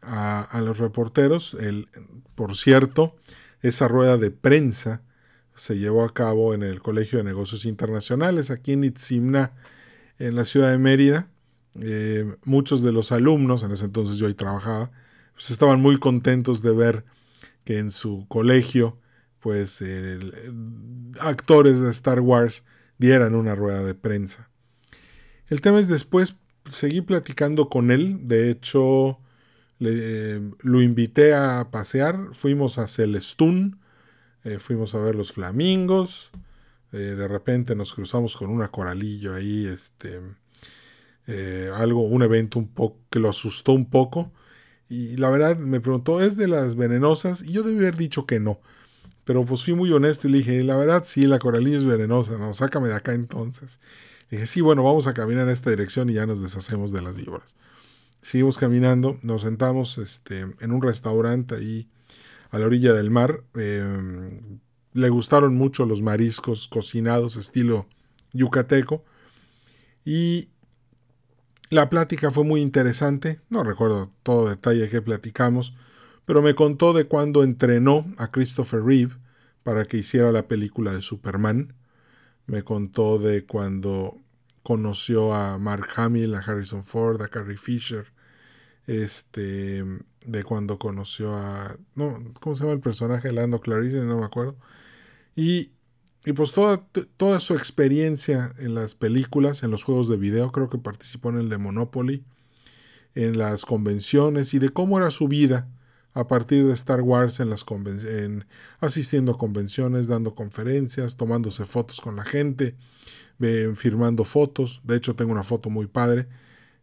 a, 0.02 0.62
los 0.64 0.80
reporteros. 0.80 1.54
El, 1.56 1.88
por 2.36 2.56
cierto, 2.56 3.16
esa 3.62 3.88
rueda 3.88 4.18
de 4.18 4.32
prensa 4.32 5.02
se 5.56 5.78
llevó 5.78 6.04
a 6.04 6.14
cabo 6.14 6.54
en 6.54 6.64
el 6.64 6.82
Colegio 6.82 7.20
de 7.20 7.24
Negocios 7.24 7.66
Internacionales, 7.66 8.50
aquí 8.50 8.74
en 8.74 8.84
Itzimna, 8.84 9.54
en 10.20 10.36
la 10.36 10.46
ciudad 10.46 10.72
de 10.72 10.80
Mérida. 10.80 11.30
Eh, 11.82 12.36
muchos 12.44 12.82
de 12.82 12.92
los 12.92 13.12
alumnos, 13.12 13.64
en 13.64 13.72
ese 13.72 13.86
entonces 13.86 14.18
yo 14.18 14.28
ahí 14.28 14.34
trabajaba, 14.34 14.92
pues 15.34 15.52
estaban 15.52 15.80
muy 15.82 15.98
contentos 16.00 16.62
de 16.62 16.72
ver 16.74 17.06
que 17.64 17.80
en 17.80 17.92
su 17.92 18.26
colegio, 18.28 19.00
pues 19.40 19.84
actores 21.20 21.80
de 21.80 21.90
Star 21.92 22.20
Wars 22.20 22.64
dieran 22.98 23.36
una 23.36 23.56
rueda 23.56 23.84
de 23.84 23.96
prensa. 23.96 24.50
El 25.50 25.62
tema 25.62 25.80
es 25.80 25.88
después 25.88 26.38
seguí 26.70 27.02
platicando 27.02 27.70
con 27.70 27.92
él, 27.92 28.28
de 28.28 28.50
hecho 28.50 29.20
le, 29.80 30.42
lo 30.62 30.82
invité 30.82 31.34
a 31.34 31.70
pasear, 31.72 32.30
fuimos 32.32 32.78
a 32.78 32.88
Celestún, 32.88 33.80
eh, 34.44 34.60
fuimos 34.60 34.96
a 34.96 35.00
ver 35.00 35.16
los 35.16 35.34
flamingos, 35.34 36.32
eh, 36.94 36.98
de 36.98 37.28
repente 37.28 37.76
nos 37.76 37.94
cruzamos 37.94 38.38
con 38.38 38.50
una 38.50 38.70
coralillo 38.70 39.34
ahí, 39.36 39.66
este, 39.66 40.22
eh, 41.28 41.70
algo, 41.74 42.04
un 42.04 42.24
evento 42.24 42.60
un 42.60 42.70
poco 42.70 43.00
que 43.10 43.20
lo 43.20 43.30
asustó 43.30 43.74
un 43.74 43.90
poco. 43.90 44.32
Y 44.90 45.18
la 45.18 45.30
verdad 45.30 45.58
me 45.58 45.82
preguntó, 45.82 46.22
¿es 46.22 46.38
de 46.38 46.48
las 46.48 46.76
venenosas? 46.76 47.42
Y 47.42 47.54
yo 47.54 47.64
debí 47.64 47.78
haber 47.80 47.98
dicho 47.98 48.26
que 48.26 48.40
no. 48.40 48.60
Pero 49.26 49.46
pues 49.46 49.64
fui 49.64 49.74
muy 49.74 49.92
honesto 49.92 50.28
y 50.28 50.32
le 50.32 50.38
dije, 50.40 50.64
la 50.64 50.76
verdad 50.78 51.04
sí, 51.06 51.26
la 51.26 51.40
coralillo 51.40 51.78
es 51.78 51.86
venenosa, 51.86 52.38
no, 52.38 52.54
sácame 52.54 52.90
de 52.90 52.96
acá 52.96 53.14
entonces 53.14 53.80
dije, 54.34 54.48
sí, 54.48 54.62
bueno, 54.62 54.84
vamos 54.84 55.06
a 55.08 55.14
caminar 55.14 55.44
en 55.44 55.54
esta 55.54 55.70
dirección 55.70 56.10
y 56.10 56.14
ya 56.14 56.26
nos 56.26 56.42
deshacemos 56.42 56.92
de 56.92 57.02
las 57.02 57.16
víboras. 57.16 57.56
Seguimos 58.24 58.58
caminando, 58.58 59.18
nos 59.22 59.42
sentamos 59.42 59.98
este, 59.98 60.40
en 60.40 60.72
un 60.72 60.82
restaurante 60.82 61.56
ahí 61.56 61.88
a 62.50 62.58
la 62.58 62.66
orilla 62.66 62.94
del 62.94 63.12
mar. 63.12 63.44
Em, 63.54 64.60
le 64.94 65.10
gustaron 65.10 65.56
mucho 65.56 65.86
los 65.86 66.02
mariscos 66.02 66.68
cocinados 66.68 67.36
estilo 67.36 67.88
yucateco. 68.32 69.04
Y 70.06 70.50
la 71.70 71.90
plática 71.90 72.32
fue 72.32 72.44
muy 72.44 72.62
interesante. 72.62 73.40
No 73.50 73.64
recuerdo 73.64 74.12
todo 74.24 74.50
detalle 74.50 74.90
que 74.90 75.02
platicamos, 75.02 75.76
pero 76.26 76.42
me 76.42 76.56
contó 76.56 76.94
de 76.94 77.06
cuando 77.06 77.44
entrenó 77.44 78.06
a 78.18 78.30
Christopher 78.30 78.84
Reeve 78.84 79.16
para 79.64 79.86
que 79.86 79.98
hiciera 79.98 80.32
la 80.32 80.48
película 80.48 80.92
de 80.94 81.02
Superman. 81.02 81.76
Me 82.46 82.64
contó 82.64 83.20
de 83.20 83.46
cuando 83.46 84.23
conoció 84.64 85.34
a 85.34 85.58
Mark 85.60 85.88
Hamill, 85.96 86.36
a 86.36 86.40
Harrison 86.40 86.86
Ford, 86.86 87.22
a 87.22 87.28
Carrie 87.28 87.58
Fisher, 87.58 88.08
este, 88.88 89.84
de 90.26 90.44
cuando 90.44 90.80
conoció 90.80 91.36
a, 91.36 91.78
no, 91.96 92.34
¿cómo 92.40 92.56
se 92.56 92.64
llama 92.64 92.74
el 92.74 92.80
personaje? 92.80 93.32
Lando 93.32 93.62
Clarice, 93.62 94.02
no 94.02 94.20
me 94.20 94.26
acuerdo. 94.26 94.58
Y, 95.36 95.72
y 96.26 96.34
pues 96.34 96.54
toda, 96.54 96.86
toda 97.18 97.40
su 97.40 97.54
experiencia 97.54 98.54
en 98.60 98.76
las 98.76 98.96
películas, 98.96 99.64
en 99.64 99.72
los 99.72 99.84
juegos 99.84 100.08
de 100.10 100.18
video, 100.18 100.52
creo 100.52 100.70
que 100.70 100.78
participó 100.78 101.30
en 101.30 101.40
el 101.40 101.50
de 101.50 101.58
Monopoly, 101.58 102.24
en 103.16 103.38
las 103.38 103.66
convenciones 103.66 104.54
y 104.54 104.60
de 104.60 104.70
cómo 104.70 104.98
era 104.98 105.12
su 105.12 105.28
vida 105.28 105.68
a 106.14 106.28
partir 106.28 106.66
de 106.66 106.74
Star 106.74 107.02
Wars 107.02 107.40
en 107.40 107.50
las 107.50 107.66
en, 107.70 108.46
asistiendo 108.80 109.34
a 109.34 109.38
convenciones, 109.38 110.08
dando 110.08 110.36
conferencias, 110.36 111.18
tomándose 111.18 111.66
fotos 111.66 112.02
con 112.02 112.16
la 112.16 112.24
gente, 112.24 112.76
firmando 113.76 114.24
fotos. 114.24 114.82
De 114.84 114.96
hecho, 114.96 115.16
tengo 115.16 115.32
una 115.32 115.44
foto 115.44 115.70
muy 115.70 115.88
padre 115.88 116.28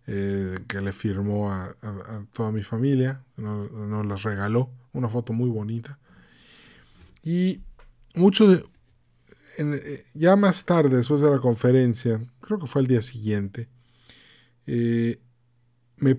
eh, 0.07 0.59
que 0.67 0.81
le 0.81 0.93
firmó 0.93 1.53
a, 1.53 1.75
toda 2.33 2.53
mi 2.53 2.63
familia, 2.63 3.23
nos, 3.37 3.71
nos 3.71 4.07
las 4.07 4.23
regaló, 4.23 4.71
una 4.93 5.09
foto 5.09 5.33
muy 5.33 5.49
bonita. 5.49 5.99
Y 7.23 7.63
mucho 8.15 8.47
eh, 9.59 10.05
ya 10.15 10.37
más 10.37 10.65
tarde, 10.65 10.97
después 10.97 11.21
de 11.21 11.31
la 11.31 11.39
conferencia, 11.39 12.21
creo 12.41 12.59
que 12.59 12.67
fue 12.67 12.83
el 12.83 12.89
día 12.89 13.03
siguiente, 13.03 13.69
eh, 14.67 15.21
me 16.01 16.19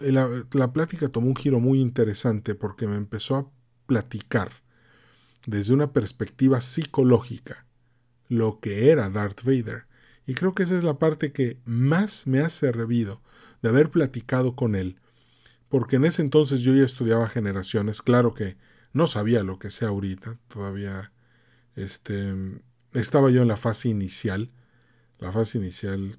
la, 0.00 0.72
plática 0.72 1.08
tomó 1.08 1.28
un 1.28 1.36
giro 1.36 1.60
muy 1.60 1.80
interesante 1.80 2.54
porque 2.54 2.86
me 2.86 2.96
empezó 2.96 3.36
a 3.36 3.50
platicar 3.86 4.50
desde 5.46 5.72
una 5.72 5.92
perspectiva 5.92 6.60
psicológica 6.60 7.66
lo 8.28 8.60
que 8.60 8.90
era 8.90 9.08
Darth 9.08 9.42
Vader. 9.42 9.86
Y 10.26 10.34
creo 10.34 10.54
que 10.54 10.62
esa 10.62 10.76
es 10.76 10.84
la 10.84 10.98
parte 10.98 11.32
que 11.32 11.58
más 11.64 12.26
me 12.26 12.40
ha 12.40 12.50
servido 12.50 13.22
de 13.62 13.70
haber 13.70 13.90
platicado 13.90 14.54
con 14.54 14.74
él, 14.74 15.00
porque 15.70 15.96
en 15.96 16.04
ese 16.04 16.20
entonces 16.20 16.60
yo 16.60 16.74
ya 16.74 16.84
estudiaba 16.84 17.28
generaciones, 17.28 18.02
claro 18.02 18.34
que 18.34 18.58
no 18.92 19.06
sabía 19.06 19.42
lo 19.42 19.58
que 19.58 19.70
sé 19.70 19.86
ahorita, 19.86 20.38
todavía 20.48 21.12
este, 21.76 22.34
estaba 22.92 23.30
yo 23.30 23.40
en 23.40 23.48
la 23.48 23.56
fase 23.56 23.88
inicial, 23.88 24.50
la 25.18 25.32
fase 25.32 25.58
inicial, 25.58 26.18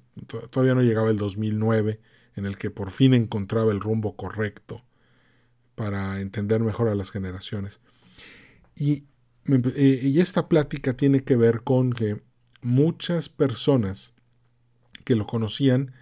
todavía 0.50 0.74
no 0.74 0.82
llegaba 0.82 1.10
el 1.10 1.16
2009, 1.16 2.00
en 2.40 2.46
el 2.46 2.58
que 2.58 2.70
por 2.70 2.90
fin 2.90 3.14
encontraba 3.14 3.70
el 3.70 3.80
rumbo 3.80 4.16
correcto 4.16 4.82
para 5.76 6.20
entender 6.20 6.60
mejor 6.60 6.88
a 6.88 6.94
las 6.94 7.12
generaciones. 7.12 7.80
Y 8.74 9.04
eh, 9.46 10.00
y 10.02 10.20
esta 10.20 10.48
plática 10.48 10.96
tiene 10.96 11.24
que 11.24 11.36
ver 11.36 11.62
con 11.62 11.92
que 11.92 12.22
muchas 12.62 13.28
personas 13.28 14.14
que 15.04 15.16
lo 15.16 15.26
conocían, 15.26 15.92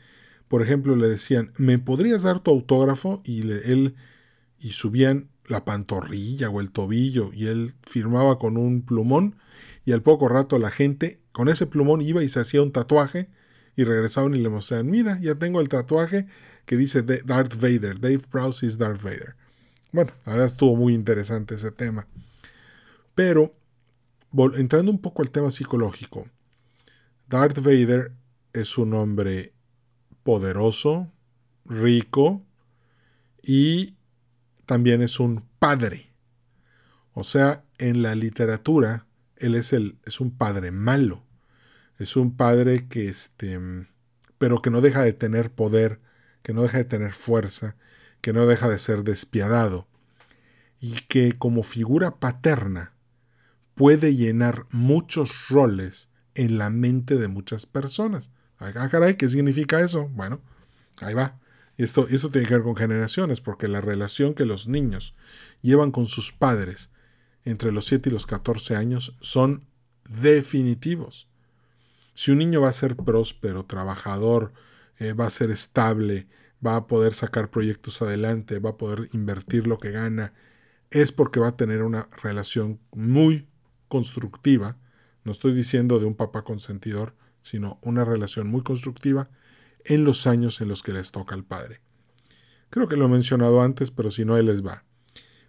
por 0.48 0.62
ejemplo, 0.62 0.96
le 0.96 1.08
decían, 1.08 1.52
¿me 1.56 1.78
podrías 1.78 2.22
dar 2.22 2.40
tu 2.40 2.50
autógrafo? 2.50 3.22
Y 3.24 3.42
él, 3.42 3.94
y 4.58 4.70
subían 4.70 5.30
la 5.46 5.64
pantorrilla 5.64 6.50
o 6.50 6.60
el 6.60 6.70
tobillo, 6.70 7.30
y 7.32 7.46
él 7.46 7.74
firmaba 7.82 8.38
con 8.38 8.56
un 8.56 8.82
plumón, 8.82 9.36
y 9.84 9.92
al 9.92 10.02
poco 10.02 10.28
rato 10.28 10.58
la 10.58 10.70
gente 10.70 11.20
con 11.32 11.48
ese 11.48 11.66
plumón 11.66 12.02
iba 12.02 12.22
y 12.22 12.28
se 12.28 12.40
hacía 12.40 12.62
un 12.62 12.72
tatuaje, 12.72 13.30
y 13.78 13.84
regresaban 13.84 14.34
y 14.34 14.40
le 14.40 14.48
mostraban, 14.48 14.90
mira, 14.90 15.20
ya 15.20 15.36
tengo 15.36 15.60
el 15.60 15.68
tatuaje 15.68 16.26
que 16.66 16.76
dice 16.76 17.00
Darth 17.02 17.54
Vader, 17.54 18.00
Dave 18.00 18.18
Prowse 18.28 18.66
is 18.66 18.76
Darth 18.76 19.00
Vader. 19.00 19.36
Bueno, 19.92 20.10
ahora 20.24 20.46
estuvo 20.46 20.74
muy 20.74 20.94
interesante 20.94 21.54
ese 21.54 21.70
tema. 21.70 22.08
Pero, 23.14 23.54
entrando 24.56 24.90
un 24.90 25.00
poco 25.00 25.22
al 25.22 25.30
tema 25.30 25.52
psicológico, 25.52 26.26
Darth 27.28 27.60
Vader 27.60 28.10
es 28.52 28.78
un 28.78 28.94
hombre 28.94 29.52
poderoso, 30.24 31.06
rico 31.64 32.44
y 33.44 33.94
también 34.66 35.02
es 35.02 35.20
un 35.20 35.44
padre. 35.60 36.10
O 37.12 37.22
sea, 37.22 37.62
en 37.78 38.02
la 38.02 38.16
literatura, 38.16 39.06
él 39.36 39.54
es, 39.54 39.72
el, 39.72 39.98
es 40.04 40.18
un 40.20 40.36
padre 40.36 40.72
malo. 40.72 41.27
Es 41.98 42.16
un 42.16 42.36
padre 42.36 42.86
que, 42.88 43.08
este, 43.08 43.58
pero 44.38 44.62
que 44.62 44.70
no 44.70 44.80
deja 44.80 45.02
de 45.02 45.12
tener 45.12 45.50
poder, 45.50 46.00
que 46.42 46.52
no 46.52 46.62
deja 46.62 46.78
de 46.78 46.84
tener 46.84 47.12
fuerza, 47.12 47.76
que 48.20 48.32
no 48.32 48.46
deja 48.46 48.68
de 48.68 48.78
ser 48.78 49.02
despiadado. 49.02 49.88
Y 50.80 50.92
que 51.08 51.36
como 51.36 51.64
figura 51.64 52.20
paterna 52.20 52.92
puede 53.74 54.14
llenar 54.14 54.66
muchos 54.70 55.48
roles 55.48 56.10
en 56.34 56.56
la 56.56 56.70
mente 56.70 57.16
de 57.16 57.28
muchas 57.28 57.66
personas. 57.66 58.30
Ah, 58.58 58.72
caray, 58.72 59.16
¿qué 59.16 59.28
significa 59.28 59.80
eso? 59.80 60.08
Bueno, 60.08 60.40
ahí 61.00 61.14
va. 61.14 61.38
Esto, 61.76 62.08
esto 62.08 62.30
tiene 62.30 62.46
que 62.46 62.54
ver 62.54 62.64
con 62.64 62.76
generaciones, 62.76 63.40
porque 63.40 63.68
la 63.68 63.80
relación 63.80 64.34
que 64.34 64.44
los 64.44 64.66
niños 64.66 65.14
llevan 65.62 65.92
con 65.92 66.06
sus 66.06 66.32
padres 66.32 66.90
entre 67.44 67.72
los 67.72 67.86
7 67.86 68.08
y 68.08 68.12
los 68.12 68.26
14 68.26 68.74
años 68.76 69.16
son 69.20 69.64
definitivos. 70.08 71.27
Si 72.18 72.32
un 72.32 72.38
niño 72.38 72.60
va 72.60 72.66
a 72.66 72.72
ser 72.72 72.96
próspero, 72.96 73.64
trabajador, 73.64 74.52
eh, 74.98 75.12
va 75.12 75.26
a 75.26 75.30
ser 75.30 75.52
estable, 75.52 76.26
va 76.66 76.74
a 76.74 76.88
poder 76.88 77.14
sacar 77.14 77.48
proyectos 77.48 78.02
adelante, 78.02 78.58
va 78.58 78.70
a 78.70 78.76
poder 78.76 79.08
invertir 79.12 79.68
lo 79.68 79.78
que 79.78 79.92
gana, 79.92 80.34
es 80.90 81.12
porque 81.12 81.38
va 81.38 81.46
a 81.46 81.56
tener 81.56 81.84
una 81.84 82.08
relación 82.20 82.80
muy 82.90 83.46
constructiva. 83.86 84.78
No 85.22 85.30
estoy 85.30 85.54
diciendo 85.54 86.00
de 86.00 86.06
un 86.06 86.16
papá 86.16 86.42
consentidor, 86.42 87.14
sino 87.42 87.78
una 87.82 88.04
relación 88.04 88.48
muy 88.48 88.64
constructiva 88.64 89.30
en 89.84 90.02
los 90.02 90.26
años 90.26 90.60
en 90.60 90.66
los 90.66 90.82
que 90.82 90.94
les 90.94 91.12
toca 91.12 91.36
al 91.36 91.44
padre. 91.44 91.82
Creo 92.68 92.88
que 92.88 92.96
lo 92.96 93.04
he 93.04 93.08
mencionado 93.10 93.62
antes, 93.62 93.92
pero 93.92 94.10
si 94.10 94.24
no, 94.24 94.36
él 94.36 94.46
les 94.46 94.66
va. 94.66 94.82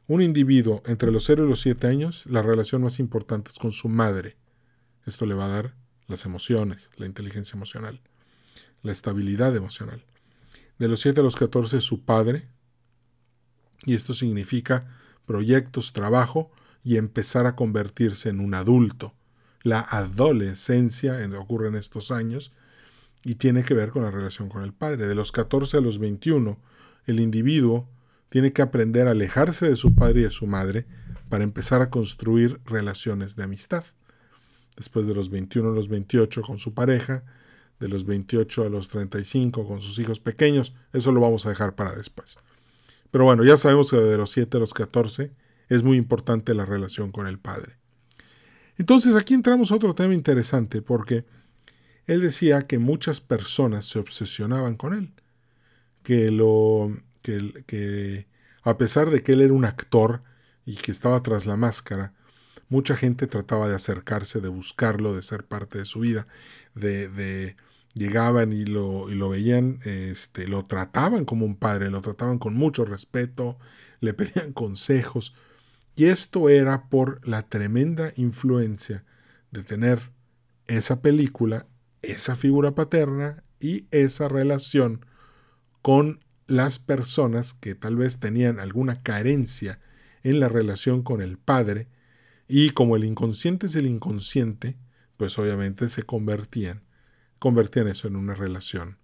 Un 0.06 0.22
individuo 0.22 0.84
entre 0.86 1.12
los 1.12 1.24
0 1.24 1.46
y 1.46 1.50
los 1.50 1.62
7 1.62 1.88
años, 1.88 2.28
la 2.28 2.44
relación 2.44 2.84
más 2.84 3.00
importante 3.00 3.50
es 3.52 3.58
con 3.58 3.72
su 3.72 3.90
madre. 3.90 4.38
Esto 5.08 5.26
le 5.26 5.34
va 5.34 5.46
a 5.46 5.48
dar 5.48 5.80
las 6.10 6.26
emociones, 6.26 6.90
la 6.98 7.06
inteligencia 7.06 7.56
emocional, 7.56 8.02
la 8.82 8.92
estabilidad 8.92 9.56
emocional. 9.56 10.04
De 10.78 10.88
los 10.90 11.02
7 11.02 11.22
a 11.22 11.24
los 11.24 11.36
14 11.36 11.80
su 11.80 12.04
padre, 12.04 12.50
y 13.86 13.96
esto 13.96 14.14
significa 14.14 14.98
proyectos, 15.26 15.94
trabajo 15.94 16.52
y 16.84 16.98
empezar 16.98 17.46
a 17.46 17.56
convertirse 17.56 18.30
en 18.30 18.40
un 18.40 18.54
adulto. 18.54 19.14
La 19.62 19.80
adolescencia 19.80 21.18
ocurre 21.38 21.70
en 21.70 21.76
estos 21.76 22.12
años 22.12 22.52
y 23.24 23.36
tiene 23.36 23.64
que 23.64 23.74
ver 23.74 23.92
con 23.92 24.04
la 24.04 24.12
relación 24.12 24.50
con 24.50 24.64
el 24.64 24.74
padre. 24.74 25.08
De 25.08 25.16
los 25.16 25.32
14 25.32 25.78
a 25.78 25.82
los 25.82 26.00
21, 26.00 26.60
el 27.06 27.20
individuo 27.20 27.90
tiene 28.30 28.54
que 28.54 28.62
aprender 28.62 29.08
a 29.08 29.12
alejarse 29.12 29.68
de 29.68 29.76
su 29.76 29.96
padre 29.96 30.22
y 30.22 30.24
de 30.24 30.32
su 30.32 30.48
madre 30.48 30.86
para 31.30 31.44
empezar 31.44 31.82
a 31.82 31.90
construir 31.90 32.60
relaciones 32.66 33.36
de 33.36 33.44
amistad. 33.44 33.84
Después 34.80 35.06
de 35.06 35.14
los 35.14 35.30
21 35.30 35.70
a 35.70 35.76
los 35.76 35.90
28 35.90 36.42
con 36.42 36.58
su 36.58 36.74
pareja, 36.74 37.26
de 37.82 37.90
los 37.90 38.06
28 38.06 38.64
a 38.64 38.70
los 38.70 38.88
35 38.88 39.68
con 39.68 39.82
sus 39.82 40.00
hijos 40.00 40.22
pequeños, 40.22 40.74
eso 40.94 41.12
lo 41.12 41.20
vamos 41.20 41.46
a 41.46 41.50
dejar 41.50 41.76
para 41.76 41.94
después. 41.94 42.40
Pero 43.12 43.26
bueno, 43.26 43.44
ya 43.44 43.58
sabemos 43.58 43.92
que 43.92 43.98
de 43.98 44.18
los 44.18 44.32
7 44.32 44.56
a 44.56 44.60
los 44.62 44.74
14 44.74 45.34
es 45.68 45.84
muy 45.84 45.98
importante 45.98 46.54
la 46.54 46.66
relación 46.66 47.12
con 47.12 47.28
el 47.28 47.40
padre. 47.40 47.78
Entonces 48.78 49.18
aquí 49.18 49.34
entramos 49.34 49.72
a 49.72 49.76
otro 49.76 49.94
tema 49.94 50.14
interesante 50.14 50.82
porque 50.82 51.26
él 52.06 52.22
decía 52.22 52.66
que 52.66 52.80
muchas 52.80 53.20
personas 53.20 53.86
se 53.86 54.00
obsesionaban 54.00 54.78
con 54.78 54.94
él, 54.94 55.12
que 56.04 56.32
lo 56.32 56.94
que, 57.22 58.28
a 58.64 58.78
pesar 58.78 59.10
de 59.10 59.24
que 59.24 59.34
él 59.34 59.42
era 59.42 59.54
un 59.54 59.66
actor 59.66 60.24
y 60.66 60.78
que 60.78 60.94
estaba 60.94 61.22
tras 61.22 61.46
la 61.46 61.58
máscara, 61.58 62.14
mucha 62.70 62.96
gente 62.96 63.28
trataba 63.28 63.68
de 63.68 63.76
acercarse, 63.76 64.42
de 64.42 64.50
buscarlo, 64.50 65.14
de 65.14 65.24
ser 65.24 65.44
parte 65.46 65.80
de 65.80 65.86
su 65.86 66.00
vida, 66.00 66.28
de, 66.76 67.56
llegaban 67.94 68.54
y 68.54 68.66
lo, 68.66 69.10
y 69.10 69.16
lo 69.16 69.30
veían, 69.30 69.80
este, 69.84 70.48
lo 70.48 70.66
trataban 70.66 71.26
como 71.26 71.46
un 71.46 71.56
padre, 71.56 71.90
lo 71.90 72.02
trataban 72.02 72.38
con 72.38 72.54
mucho 72.54 72.86
respeto, 72.86 73.58
le 74.00 74.14
pedían 74.16 74.54
consejos. 74.54 75.34
Y 75.96 76.06
esto 76.06 76.48
era 76.48 76.88
por 76.88 77.28
la 77.28 77.50
tremenda 77.50 78.14
influencia 78.16 79.04
de 79.52 79.64
tener 79.64 80.12
esa 80.68 81.02
película, 81.02 81.68
esa 82.04 82.36
figura 82.36 82.76
paterna 82.76 83.44
y 83.60 83.88
esa 83.92 84.30
relación 84.30 85.06
con 85.82 86.24
las 86.48 86.80
personas 86.80 87.54
que 87.54 87.76
tal 87.76 87.96
vez 87.96 88.20
tenían 88.20 88.60
alguna 88.60 89.02
carencia 89.02 89.80
en 90.24 90.40
la 90.40 90.48
relación 90.50 91.04
con 91.04 91.22
el 91.22 91.38
padre 91.38 91.88
y 92.52 92.72
como 92.72 92.96
el 92.96 93.06
inconsciente 93.06 93.68
es 93.68 93.76
el 93.76 93.86
inconsciente, 93.86 94.76
pues 95.18 95.38
obviamente 95.38 95.88
se 95.88 96.02
convertían, 96.02 96.82
convertían 97.38 97.88
eso 97.88 98.08
en 98.08 98.16
una 98.16 98.34
relación, 98.34 98.98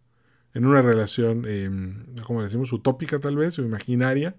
en 0.55 0.65
una 0.65 0.81
relación, 0.81 1.45
em, 1.47 2.15
como 2.25 2.41
decimos, 2.41 2.73
utópica 2.73 3.19
tal 3.19 3.35
vez 3.35 3.59
o 3.59 3.61
imaginaria, 3.61 4.35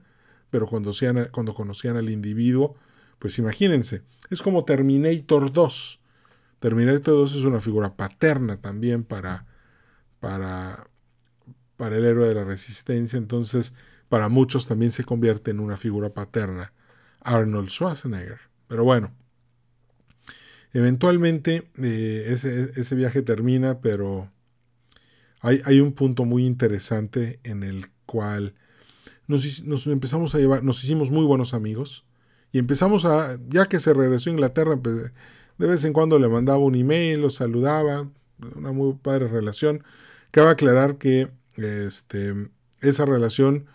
pero 0.51 0.67
cuando, 0.67 0.93
sean, 0.93 1.29
cuando 1.31 1.55
conocían 1.55 1.97
al 1.97 2.11
individuo, 2.11 2.75
pues 3.21 3.39
imagínense, 3.39 4.03
es 4.29 4.43
como 4.43 4.65
Terminator 4.65 5.53
2. 5.53 6.01
Terminator 6.59 7.15
2 7.15 7.37
es 7.37 7.45
una 7.45 7.61
figura 7.61 7.95
paterna 7.95 8.61
también 8.61 9.05
para, 9.05 9.47
para, 10.19 10.89
para 11.77 11.97
el 11.97 12.05
héroe 12.05 12.27
de 12.29 12.35
la 12.35 12.45
resistencia, 12.45 13.19
entonces 13.19 13.73
para 14.09 14.29
muchos 14.29 14.67
también 14.67 14.91
se 14.91 15.05
convierte 15.05 15.53
en 15.53 15.61
una 15.61 15.77
figura 15.77 16.11
paterna, 16.13 16.73
Arnold 17.21 17.69
Schwarzenegger. 17.69 18.56
Pero 18.69 18.85
bueno, 18.85 19.13
eventualmente 20.73 21.71
eh, 21.83 22.27
ese, 22.77 22.95
viaje 22.95 23.23
termina, 23.23 23.81
pero 23.81 24.31
hay, 25.41 25.61
hay, 25.65 25.81
un 25.81 25.93
punto 25.93 26.25
muy 26.25 26.45
interesante 26.45 27.41
en 27.45 27.63
el 27.63 27.91
cual 28.07 28.55
nos, 29.27 29.65
nos, 29.65 29.87
empezamos 29.87 30.35
a 30.35 30.39
llevar, 30.39 30.63
nos 30.63 30.83
hicimos 30.83 31.11
muy 31.11 31.25
buenos 31.25 31.55
amigos 31.55 32.05
y 32.53 32.59
empezamos 32.59 33.05
a, 33.05 33.39
ya 33.49 33.67
que 33.67 33.81
se 33.81 33.93
regresó 33.93 34.31
a 34.31 34.33
Inglaterra, 34.33 34.77
de 35.59 35.67
vez 35.67 35.85
en 35.85 35.93
cuando 35.93 36.19
le 36.19 36.29
mandaba 36.29 36.59
un 36.59 36.75
email, 36.75 37.21
lo 37.21 37.31
saludaba, 37.31 38.09
una 38.55 38.73
muy 38.73 38.95
padre 38.95 39.29
relación. 39.29 39.83
Cabe 40.31 40.51
aclarar 40.51 40.99
que 40.99 41.31
este, 41.57 42.51
esa 42.81 43.05
relación, 43.05 43.67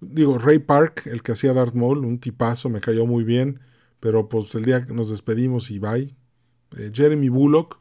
digo, 0.00 0.38
Ray 0.38 0.58
Park, 0.58 1.06
el 1.06 1.22
que 1.22 1.32
hacía 1.32 1.52
Darth 1.52 1.74
Maul, 1.74 2.04
un 2.04 2.18
tipazo, 2.18 2.68
me 2.68 2.80
cayó 2.80 3.06
muy 3.06 3.24
bien, 3.24 3.60
pero 4.00 4.28
pues 4.28 4.54
el 4.54 4.64
día 4.64 4.86
que 4.86 4.94
nos 4.94 5.10
despedimos 5.10 5.70
y 5.70 5.78
bye. 5.78 6.16
Eh, 6.76 6.90
Jeremy 6.92 7.28
Bullock, 7.28 7.78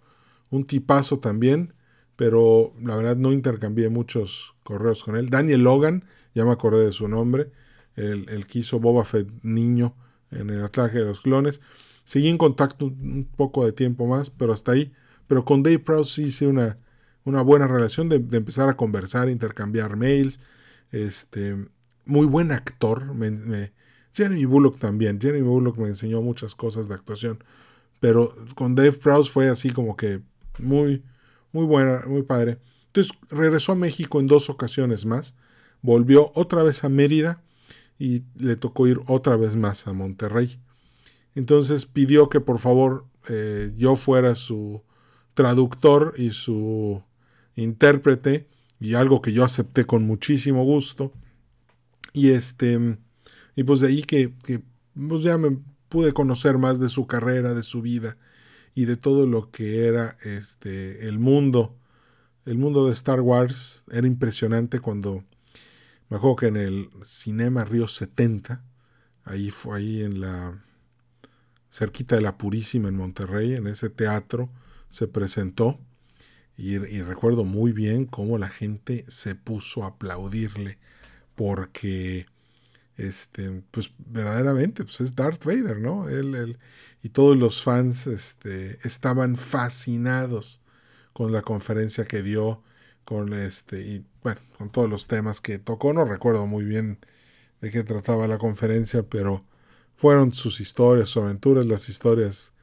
un 0.50 0.66
tipazo 0.66 1.20
también, 1.20 1.74
pero 2.16 2.74
la 2.84 2.96
verdad 2.96 3.16
no 3.16 3.32
intercambié 3.32 3.90
muchos 3.90 4.56
correos 4.64 5.04
con 5.04 5.16
él. 5.16 5.30
Daniel 5.30 5.64
Logan, 5.64 6.04
ya 6.36 6.46
me 6.46 6.52
acordé 6.52 6.86
de 6.86 6.92
su 6.92 7.08
nombre, 7.08 7.52
el, 7.96 8.28
el 8.30 8.46
que 8.46 8.60
hizo 8.60 8.80
Boba 8.80 9.06
Fett 9.06 9.30
niño 9.44 9.96
en 10.32 10.50
el 10.50 10.64
ataque 10.64 11.00
de 11.00 11.06
los 11.06 11.22
clones. 11.22 11.62
Seguí 12.04 12.28
en 12.28 12.38
contacto 12.38 12.86
un 12.86 13.30
poco 13.36 13.66
de 13.66 13.72
tiempo 13.72 14.08
más, 14.08 14.30
pero 14.30 14.54
hasta 14.54 14.72
ahí. 14.72 14.92
Pero 15.28 15.46
con 15.46 15.62
Dave 15.62 15.80
Prowse 15.80 16.24
hice 16.24 16.48
una, 16.48 16.80
una 17.24 17.42
buena 17.42 17.68
relación 17.68 18.10
de, 18.10 18.16
empezar 18.16 18.68
a 18.68 18.78
conversar, 18.78 19.30
intercambiar 19.30 19.96
mails. 19.96 20.40
Este, 20.92 21.56
muy 22.06 22.26
buen 22.26 22.52
actor. 22.52 23.14
Me, 23.14 23.72
Jeremy 24.14 24.46
Bullock 24.46 24.80
también. 24.80 25.20
Jeremy 25.20 25.48
Bullock 25.48 25.78
me 25.78 25.88
enseñó 25.88 26.22
muchas 26.22 26.56
cosas 26.56 26.88
de 26.88 26.96
actuación. 26.96 27.44
Pero 28.00 28.34
con 28.56 28.76
Dave 28.76 28.94
Prowse 28.94 29.32
fue 29.32 29.50
así 29.50 29.70
como 29.70 29.98
que 29.98 30.22
muy, 30.58 31.04
muy 31.52 31.66
buena, 31.66 32.04
muy 32.08 32.24
padre. 32.24 32.60
Entonces 32.88 33.14
regresó 33.30 33.74
a 33.74 33.76
México 33.76 34.20
en 34.20 34.28
dos 34.28 34.50
ocasiones 34.50 35.06
más. 35.06 35.36
Volvió 35.82 36.32
otra 36.36 36.64
vez 36.64 36.84
a 36.84 36.90
Mérida 36.90 37.44
y 37.98 38.24
le 38.36 38.56
tocó 38.56 38.88
ir 38.88 39.00
otra 39.08 39.36
vez 39.36 39.56
más 39.56 39.88
a 39.88 39.94
Monterrey. 39.94 40.60
Entonces 41.36 41.86
pidió 41.86 42.30
que 42.30 42.42
por 42.42 42.60
favor 42.60 43.06
eh, 43.30 43.72
yo 43.78 43.96
fuera 43.96 44.36
su 44.36 44.82
traductor 45.34 46.14
y 46.18 46.32
su 46.32 47.04
intérprete 47.56 48.48
y 48.80 48.94
algo 48.94 49.22
que 49.22 49.34
yo 49.34 49.44
acepté 49.44 49.86
con 49.86 50.04
muchísimo 50.04 50.64
gusto. 50.64 51.12
Y 52.14 52.32
este 52.32 52.98
y 53.60 53.64
pues 53.64 53.80
de 53.80 53.88
ahí 53.88 54.04
que, 54.04 54.34
que 54.44 54.62
pues 54.96 55.22
ya 55.22 55.38
me 55.38 55.58
pude 55.90 56.14
conocer 56.14 56.58
más 56.58 56.80
de 56.80 56.90
su 56.90 57.08
carrera, 57.08 57.54
de 57.54 57.64
su 57.64 57.82
vida 57.82 58.18
y 58.74 58.86
de 58.86 58.96
todo 58.96 59.28
lo 59.28 59.52
que 59.52 59.88
era 59.88 60.16
este 60.24 61.08
el 61.08 61.20
mundo 61.20 61.76
el 62.46 62.58
mundo 62.58 62.86
de 62.86 62.94
Star 62.94 63.22
Wars. 63.22 63.84
Era 63.92 64.08
impresionante 64.08 64.80
cuando 64.80 65.24
me 66.10 66.18
acuerdo 66.18 66.36
que 66.38 66.48
en 66.48 66.58
el 66.58 66.90
Cinema 67.04 67.66
Río 67.66 67.88
70 67.88 68.64
Ahí 69.30 69.52
fue 69.52 69.78
ahí 69.78 70.02
en 70.02 70.22
la 70.22 70.60
cerquita 71.70 72.16
de 72.16 72.24
la 72.24 72.38
Purísima 72.40 72.90
en 72.90 72.96
Monterrey, 72.96 73.54
en 73.54 73.68
ese 73.68 73.92
teatro 73.92 74.50
se 74.90 75.08
presentó. 75.08 75.80
Y, 76.58 76.78
recuerdo 76.78 77.46
muy 77.46 77.72
bien 77.72 78.06
cómo 78.06 78.38
la 78.38 78.50
gente 78.50 79.06
se 79.08 79.36
puso 79.36 79.84
a 79.84 79.90
aplaudirle 79.90 80.78
porque 81.36 82.26
este 83.00 83.64
pues 83.72 83.92
verdaderamente 83.98 84.84
pues 84.84 85.02
es 85.02 85.16
Darth 85.16 85.46
Vader, 85.46 85.80
¿no? 85.80 86.10
Él, 86.10 86.58
y 87.02 87.10
todos 87.10 87.38
los 87.38 87.64
fans 87.64 88.08
este, 88.08 88.78
estaban 88.84 89.36
fascinados 89.36 90.62
con 91.14 91.32
la 91.32 91.42
conferencia 91.42 92.06
que 92.06 92.22
dio 92.22 92.62
con 93.06 93.34
este 93.34 93.82
y 93.82 94.06
bueno, 94.22 94.42
con 94.58 94.70
todos 94.70 94.90
los 94.90 95.08
temas 95.08 95.42
que 95.42 95.60
tocó, 95.60 95.94
no 95.94 96.06
recuerdo 96.06 96.46
muy 96.46 96.66
bien 96.66 97.00
de 97.62 97.72
qué 97.72 97.84
trataba 97.84 98.28
la 98.28 98.38
conferencia, 98.38 99.04
pero 99.04 99.46
fueron 99.96 100.34
sus 100.34 100.62
historias, 100.62 101.10
sus 101.10 101.24
aventuras, 101.24 101.66
las 101.66 101.90
historias 101.90 102.54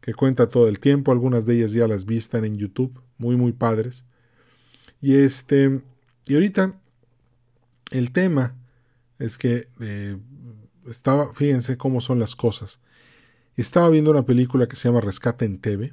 que 0.00 0.14
cuenta 0.14 0.48
todo 0.48 0.68
el 0.68 0.78
tiempo. 0.78 1.10
Algunas 1.12 1.46
de 1.46 1.56
ellas 1.56 1.72
ya 1.72 1.88
las 1.88 2.04
vi 2.04 2.22
en 2.32 2.56
YouTube, 2.58 3.00
muy, 3.18 3.36
muy 3.36 3.52
padres. 3.52 4.04
Y 5.00 5.16
este, 5.16 5.80
y 6.26 6.34
ahorita 6.34 6.78
el 7.90 8.12
tema 8.12 8.54
es 9.18 9.38
que 9.38 9.68
eh, 9.80 10.16
estaba, 10.88 11.34
fíjense 11.34 11.76
cómo 11.76 12.00
son 12.00 12.18
las 12.18 12.36
cosas. 12.36 12.80
Estaba 13.56 13.88
viendo 13.90 14.10
una 14.10 14.26
película 14.26 14.66
que 14.68 14.76
se 14.76 14.88
llama 14.88 15.00
Rescate 15.00 15.44
en 15.44 15.58
TV, 15.58 15.92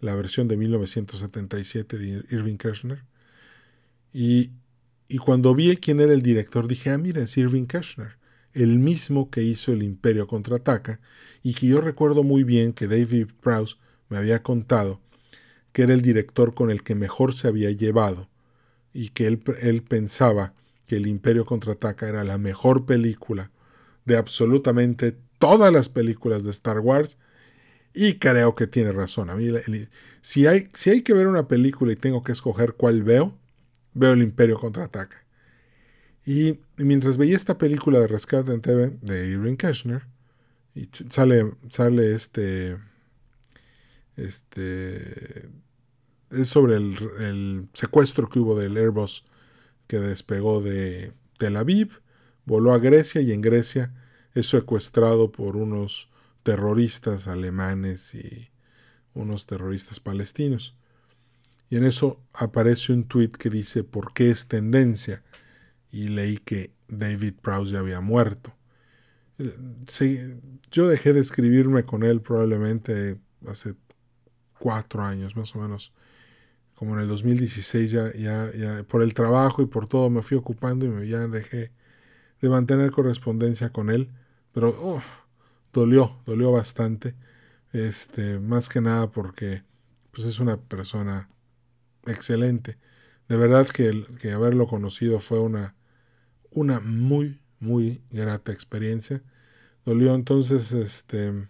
la 0.00 0.14
versión 0.14 0.48
de 0.48 0.56
1977 0.56 1.98
de 1.98 2.24
Irving 2.30 2.56
Kirchner. 2.56 3.04
Y, 4.12 4.50
y 5.08 5.18
cuando 5.18 5.54
vi 5.54 5.76
quién 5.76 6.00
era 6.00 6.12
el 6.12 6.22
director, 6.22 6.66
dije, 6.66 6.90
ah, 6.90 6.98
mira, 6.98 7.22
es 7.22 7.36
Irving 7.36 7.66
Kirchner 7.66 8.20
el 8.52 8.78
mismo 8.78 9.30
que 9.30 9.42
hizo 9.42 9.72
el 9.72 9.82
Imperio 9.82 10.26
contraataca, 10.26 11.00
y 11.42 11.54
que 11.54 11.66
yo 11.68 11.80
recuerdo 11.80 12.22
muy 12.22 12.44
bien 12.44 12.72
que 12.72 12.88
David 12.88 13.28
Prowse 13.40 13.76
me 14.08 14.18
había 14.18 14.42
contado 14.42 15.00
que 15.72 15.82
era 15.82 15.94
el 15.94 16.02
director 16.02 16.54
con 16.54 16.70
el 16.70 16.82
que 16.82 16.96
mejor 16.96 17.32
se 17.32 17.46
había 17.46 17.70
llevado, 17.70 18.28
y 18.92 19.10
que 19.10 19.26
él, 19.26 19.42
él 19.62 19.82
pensaba 19.82 20.52
que 20.90 20.96
el 20.96 21.06
Imperio 21.06 21.44
contraataca 21.44 22.08
era 22.08 22.24
la 22.24 22.36
mejor 22.36 22.84
película 22.84 23.52
de 24.06 24.16
absolutamente 24.16 25.16
todas 25.38 25.72
las 25.72 25.88
películas 25.88 26.42
de 26.42 26.50
Star 26.50 26.80
Wars, 26.80 27.16
y 27.94 28.14
creo 28.14 28.56
que 28.56 28.66
tiene 28.66 28.90
razón. 28.90 29.30
A 29.30 29.36
mí, 29.36 29.52
si, 30.20 30.48
hay, 30.48 30.68
si 30.74 30.90
hay 30.90 31.02
que 31.02 31.14
ver 31.14 31.28
una 31.28 31.46
película 31.46 31.92
y 31.92 31.96
tengo 31.96 32.24
que 32.24 32.32
escoger 32.32 32.72
cuál 32.72 33.04
veo, 33.04 33.38
veo 33.94 34.14
el 34.14 34.22
Imperio 34.22 34.58
contraataca. 34.58 35.24
Y, 36.26 36.58
mientras 36.76 37.18
veía 37.18 37.36
esta 37.36 37.56
película 37.56 38.00
de 38.00 38.08
Rescate 38.08 38.52
en 38.52 38.60
TV 38.60 38.98
de 39.00 39.28
Irving 39.28 39.54
Keshner, 39.54 40.08
y 40.74 40.88
sale, 41.08 41.52
sale 41.68 42.16
este, 42.16 42.78
este, 44.16 45.48
es 46.32 46.48
sobre 46.48 46.78
el, 46.78 46.98
el, 47.20 47.68
secuestro 47.74 48.28
que 48.28 48.40
hubo 48.40 48.58
del 48.58 48.76
Airbus 48.76 49.29
que 49.90 49.98
despegó 49.98 50.60
de 50.60 51.12
Tel 51.36 51.56
Aviv, 51.56 52.00
voló 52.44 52.72
a 52.72 52.78
Grecia 52.78 53.20
y 53.22 53.32
en 53.32 53.40
Grecia 53.40 53.92
es 54.34 54.46
secuestrado 54.46 55.32
por 55.32 55.56
unos 55.56 56.08
terroristas 56.44 57.26
alemanes 57.26 58.14
y 58.14 58.50
unos 59.14 59.46
terroristas 59.46 59.98
palestinos. 59.98 60.76
Y 61.68 61.76
en 61.76 61.82
eso 61.82 62.22
aparece 62.32 62.92
un 62.92 63.02
tuit 63.02 63.36
que 63.36 63.50
dice, 63.50 63.82
¿por 63.82 64.12
qué 64.14 64.30
es 64.30 64.46
tendencia? 64.46 65.24
y 65.92 66.08
leí 66.08 66.36
que 66.38 66.72
David 66.88 67.34
Prowse 67.42 67.72
ya 67.72 67.80
había 67.80 68.00
muerto. 68.00 68.54
yo 70.70 70.86
dejé 70.86 71.12
de 71.12 71.20
escribirme 71.20 71.84
con 71.84 72.04
él 72.04 72.20
probablemente 72.20 73.18
hace 73.44 73.74
cuatro 74.60 75.02
años 75.02 75.34
más 75.34 75.56
o 75.56 75.58
menos. 75.58 75.92
Como 76.80 76.94
en 76.94 77.00
el 77.00 77.08
2016 77.08 77.92
ya, 77.92 78.10
ya, 78.14 78.50
ya 78.56 78.82
por 78.84 79.02
el 79.02 79.12
trabajo 79.12 79.60
y 79.60 79.66
por 79.66 79.86
todo 79.86 80.08
me 80.08 80.22
fui 80.22 80.38
ocupando 80.38 80.86
y 80.86 80.88
me, 80.88 81.06
ya 81.06 81.18
dejé 81.28 81.72
de 82.40 82.48
mantener 82.48 82.90
correspondencia 82.90 83.68
con 83.68 83.90
él. 83.90 84.08
Pero 84.52 85.02
dolió, 85.74 86.22
dolió 86.24 86.52
bastante. 86.52 87.14
Este, 87.74 88.38
más 88.40 88.70
que 88.70 88.80
nada 88.80 89.10
porque 89.10 89.62
pues 90.10 90.26
es 90.26 90.40
una 90.40 90.56
persona 90.56 91.28
excelente. 92.06 92.78
De 93.28 93.36
verdad 93.36 93.66
que, 93.66 94.06
que 94.18 94.32
haberlo 94.32 94.66
conocido 94.66 95.20
fue 95.20 95.38
una, 95.38 95.74
una 96.50 96.80
muy, 96.80 97.42
muy 97.58 98.02
grata 98.10 98.52
experiencia. 98.52 99.22
Dolió 99.84 100.14
entonces, 100.14 100.72
este, 100.72 101.46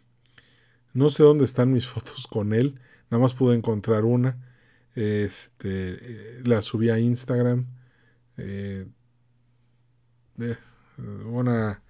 no 0.92 1.08
sé 1.08 1.22
dónde 1.22 1.44
están 1.44 1.72
mis 1.72 1.86
fotos 1.86 2.26
con 2.26 2.52
él, 2.52 2.80
nada 3.12 3.22
más 3.22 3.34
pude 3.34 3.54
encontrar 3.54 4.04
una. 4.04 4.49
Este, 4.94 6.40
la 6.44 6.62
subí 6.62 6.90
a 6.90 6.98
Instagram. 6.98 7.66
Eh, 8.36 8.86
eh, 10.40 10.56
una, 11.26 11.82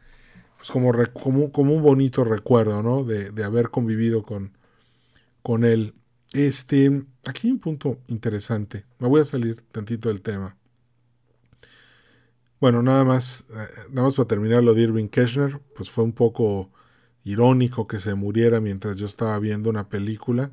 pues 0.58 0.70
como, 0.70 0.92
como, 1.12 1.52
como, 1.52 1.74
un 1.74 1.82
bonito 1.82 2.24
recuerdo, 2.24 2.82
¿no? 2.82 3.04
De, 3.04 3.30
de 3.30 3.44
haber 3.44 3.70
convivido 3.70 4.22
con, 4.22 4.56
con 5.42 5.64
él. 5.64 5.94
Este, 6.32 7.04
aquí 7.26 7.48
hay 7.48 7.52
un 7.52 7.60
punto 7.60 7.98
interesante. 8.08 8.84
Me 8.98 9.08
voy 9.08 9.20
a 9.20 9.24
salir 9.24 9.62
tantito 9.72 10.08
del 10.08 10.22
tema. 10.22 10.56
Bueno, 12.60 12.82
nada 12.82 13.04
más, 13.04 13.44
eh, 13.50 13.68
nada 13.90 14.02
más 14.02 14.14
para 14.14 14.28
terminar 14.28 14.62
lo 14.62 14.74
de 14.74 14.82
Irving 14.82 15.08
Keshner, 15.08 15.60
pues 15.74 15.90
fue 15.90 16.04
un 16.04 16.12
poco 16.12 16.70
irónico 17.24 17.86
que 17.86 18.00
se 18.00 18.14
muriera 18.14 18.60
mientras 18.60 18.96
yo 18.96 19.06
estaba 19.06 19.38
viendo 19.38 19.70
una 19.70 19.88
película 19.88 20.52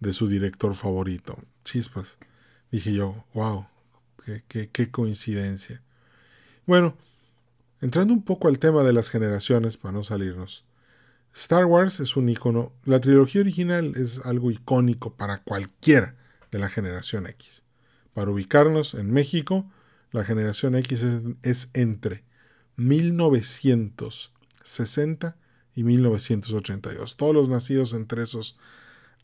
de 0.00 0.12
su 0.12 0.28
director 0.28 0.74
favorito. 0.74 1.38
Chispas. 1.64 2.18
Dije 2.70 2.92
yo, 2.92 3.24
wow, 3.34 3.66
qué, 4.48 4.68
qué 4.70 4.90
coincidencia. 4.90 5.82
Bueno, 6.66 6.96
entrando 7.80 8.12
un 8.12 8.22
poco 8.22 8.48
al 8.48 8.58
tema 8.58 8.82
de 8.82 8.92
las 8.92 9.10
generaciones, 9.10 9.76
para 9.76 9.92
no 9.92 10.04
salirnos. 10.04 10.64
Star 11.34 11.66
Wars 11.66 12.00
es 12.00 12.16
un 12.16 12.28
icono, 12.28 12.72
la 12.84 13.00
trilogía 13.00 13.40
original 13.40 13.92
es 13.96 14.26
algo 14.26 14.50
icónico 14.50 15.14
para 15.14 15.42
cualquiera 15.42 16.16
de 16.50 16.58
la 16.58 16.68
generación 16.68 17.26
X. 17.26 17.62
Para 18.12 18.32
ubicarnos 18.32 18.94
en 18.94 19.12
México, 19.12 19.70
la 20.10 20.24
generación 20.24 20.74
X 20.74 21.04
es, 21.42 21.70
entre 21.74 22.24
1960 22.76 25.36
y 25.74 25.84
1982. 25.84 27.16
Todos 27.16 27.34
los 27.34 27.48
nacidos 27.48 27.92
entre 27.92 28.22
esos 28.22 28.58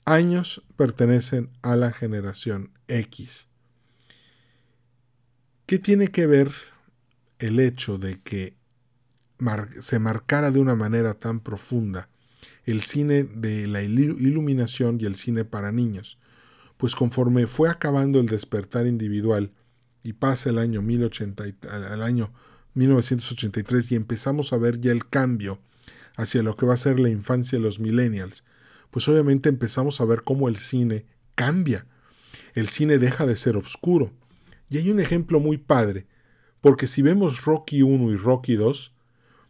años 0.05 0.63
pertenecen 0.77 1.51
a 1.63 1.77
la 1.77 1.93
generación 1.93 2.71
X. 2.89 3.49
¿Qué 5.67 5.79
tiene 5.79 6.09
que 6.09 6.27
ver 6.27 6.53
el 7.39 7.59
hecho 7.59 7.99
de 7.99 8.21
que 8.21 8.57
se 9.81 9.99
marcara 9.99 10.51
de 10.51 10.61
una 10.61 10.77
manera 10.77 11.15
tan 11.15 11.41
profunda 11.41 12.09
el 12.65 12.83
cine 12.83 13.25
de 13.25 13.67
la 13.67 13.83
iluminación 13.83 14.99
y 15.01 15.07
el 15.07 15.17
cine 15.17 15.45
para 15.45 15.73
niños? 15.73 16.19
Pues 16.77 16.95
conforme 16.95 17.47
fue 17.47 17.71
acabando 17.71 18.21
el 18.21 18.27
despertar 18.27 18.87
individual, 18.87 19.53
y 20.05 20.13
pasa 20.13 20.51
el 20.51 20.59
año, 20.59 20.83
1080, 20.83 21.45
el 21.95 22.03
año 22.03 22.33
1983 22.75 23.93
y 23.93 23.95
empezamos 23.97 24.53
a 24.53 24.59
ver 24.59 24.79
ya 24.81 24.93
el 24.93 25.09
cambio 25.09 25.59
hacia 26.17 26.43
lo 26.43 26.57
que 26.57 26.67
va 26.67 26.75
a 26.75 26.77
ser 26.77 27.01
la 27.01 27.09
infancia 27.09 27.59
de 27.59 27.65
los 27.65 27.81
millennials, 27.81 28.45
pues 28.95 29.09
obviamente 29.09 29.49
empezamos 29.49 30.01
a 30.01 30.05
ver 30.05 30.23
cómo 30.23 30.49
el 30.49 30.57
cine 30.57 31.05
cambia. 31.35 31.85
El 32.55 32.69
cine 32.69 32.99
deja 32.99 33.27
de 33.27 33.35
ser 33.35 33.57
oscuro. 33.57 34.13
Y 34.71 34.79
hay 34.79 34.89
un 34.93 35.01
ejemplo 35.01 35.41
muy 35.41 35.59
padre, 35.59 36.07
porque 36.61 36.87
si 36.87 37.03
vemos 37.03 37.45
Rocky 37.45 37.83
1 37.83 38.13
y 38.13 38.17
Rocky 38.17 38.55
2, 38.55 38.95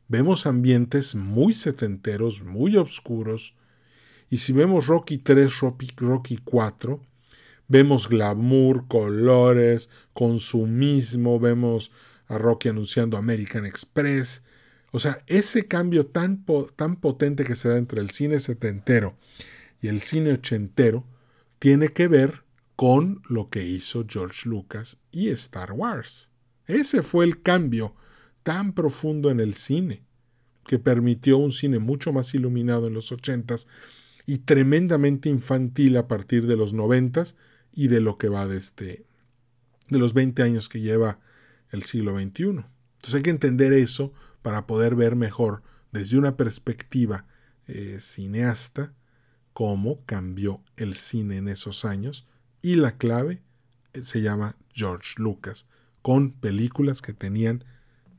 vemos 0.09 0.46
ambientes 0.46 1.14
muy 1.14 1.52
setenteros, 1.52 2.42
muy 2.42 2.78
oscuros, 2.78 3.54
y 4.30 4.38
si 4.38 4.54
vemos 4.54 4.87
Rocky 4.87 5.18
3, 5.18 5.61
Rocky, 5.61 5.90
Rocky 5.98 6.38
4, 6.42 7.02
Vemos 7.68 8.09
glamour, 8.09 8.88
colores, 8.88 9.90
consumismo, 10.14 11.38
vemos 11.38 11.92
a 12.28 12.38
Rocky 12.38 12.70
anunciando 12.70 13.18
American 13.18 13.66
Express. 13.66 14.42
O 14.94 15.00
sea, 15.00 15.18
ese 15.26 15.66
cambio 15.66 16.07
tan, 16.07 16.44
tan 16.76 16.94
potente 16.94 17.42
que 17.42 17.57
se 17.57 17.68
da 17.68 17.78
entre 17.78 18.00
el 18.00 18.11
cine 18.11 18.38
setentero 18.38 19.16
y 19.83 19.88
el 19.88 20.00
cine 20.00 20.35
ochentero 20.35 21.04
tiene 21.59 21.88
que 21.88 22.07
ver 22.07 22.44
con 22.76 23.20
lo 23.28 23.50
que 23.50 23.66
hizo 23.66 24.07
George 24.09 24.48
Lucas 24.48 24.98
y 25.11 25.30
Star 25.30 25.72
Wars. 25.72 26.30
Ese 26.68 27.02
fue 27.02 27.24
el 27.24 27.42
cambio 27.42 27.96
tan 28.44 28.72
profundo 28.72 29.33
en 29.33 29.40
el 29.40 29.54
cine 29.54 30.04
que 30.64 30.78
permitió 30.78 31.38
un 31.38 31.50
cine 31.50 31.80
mucho 31.80 32.12
más 32.12 32.33
iluminado 32.33 32.87
en 32.87 32.94
los 32.94 33.11
ochentas 33.11 33.66
y 34.26 34.38
tremendamente 34.38 35.28
infantil 35.28 35.96
a 35.96 36.07
partir 36.07 36.46
de 36.46 36.54
los 36.54 36.72
noventas 36.72 37.35
y 37.72 37.88
de 37.88 37.98
lo 37.98 38.16
que 38.16 38.28
va 38.28 38.46
de, 38.46 38.59
este, 38.59 39.07
de 39.88 39.98
los 39.98 40.14
20 40.14 40.40
años 40.44 40.68
que 40.68 40.80
lleva 40.80 41.18
el 41.72 41.83
siglo 41.83 42.16
XXI. 42.16 42.44
Entonces 42.44 43.14
hay 43.14 43.22
que 43.22 43.30
entender 43.30 43.72
eso 43.72 44.12
para 44.44 44.66
poder 44.66 44.94
ver 44.94 45.16
mejor 45.16 45.62
desde 45.90 46.18
una 46.18 46.37
perspectiva 46.37 47.24
eh, 47.66 47.96
cineasta, 47.98 48.92
cómo 49.54 50.04
cambió 50.04 50.62
el 50.76 50.96
cine 50.96 51.38
en 51.38 51.48
esos 51.48 51.87
años 51.87 52.28
y 52.61 52.76
la 52.76 52.98
clave 52.98 53.40
eh, 53.94 54.02
se 54.02 54.20
llama 54.20 54.57
George 54.74 55.14
Lucas, 55.16 55.66
con 56.02 56.30
películas 56.30 57.00
que 57.00 57.14
tenían 57.14 57.64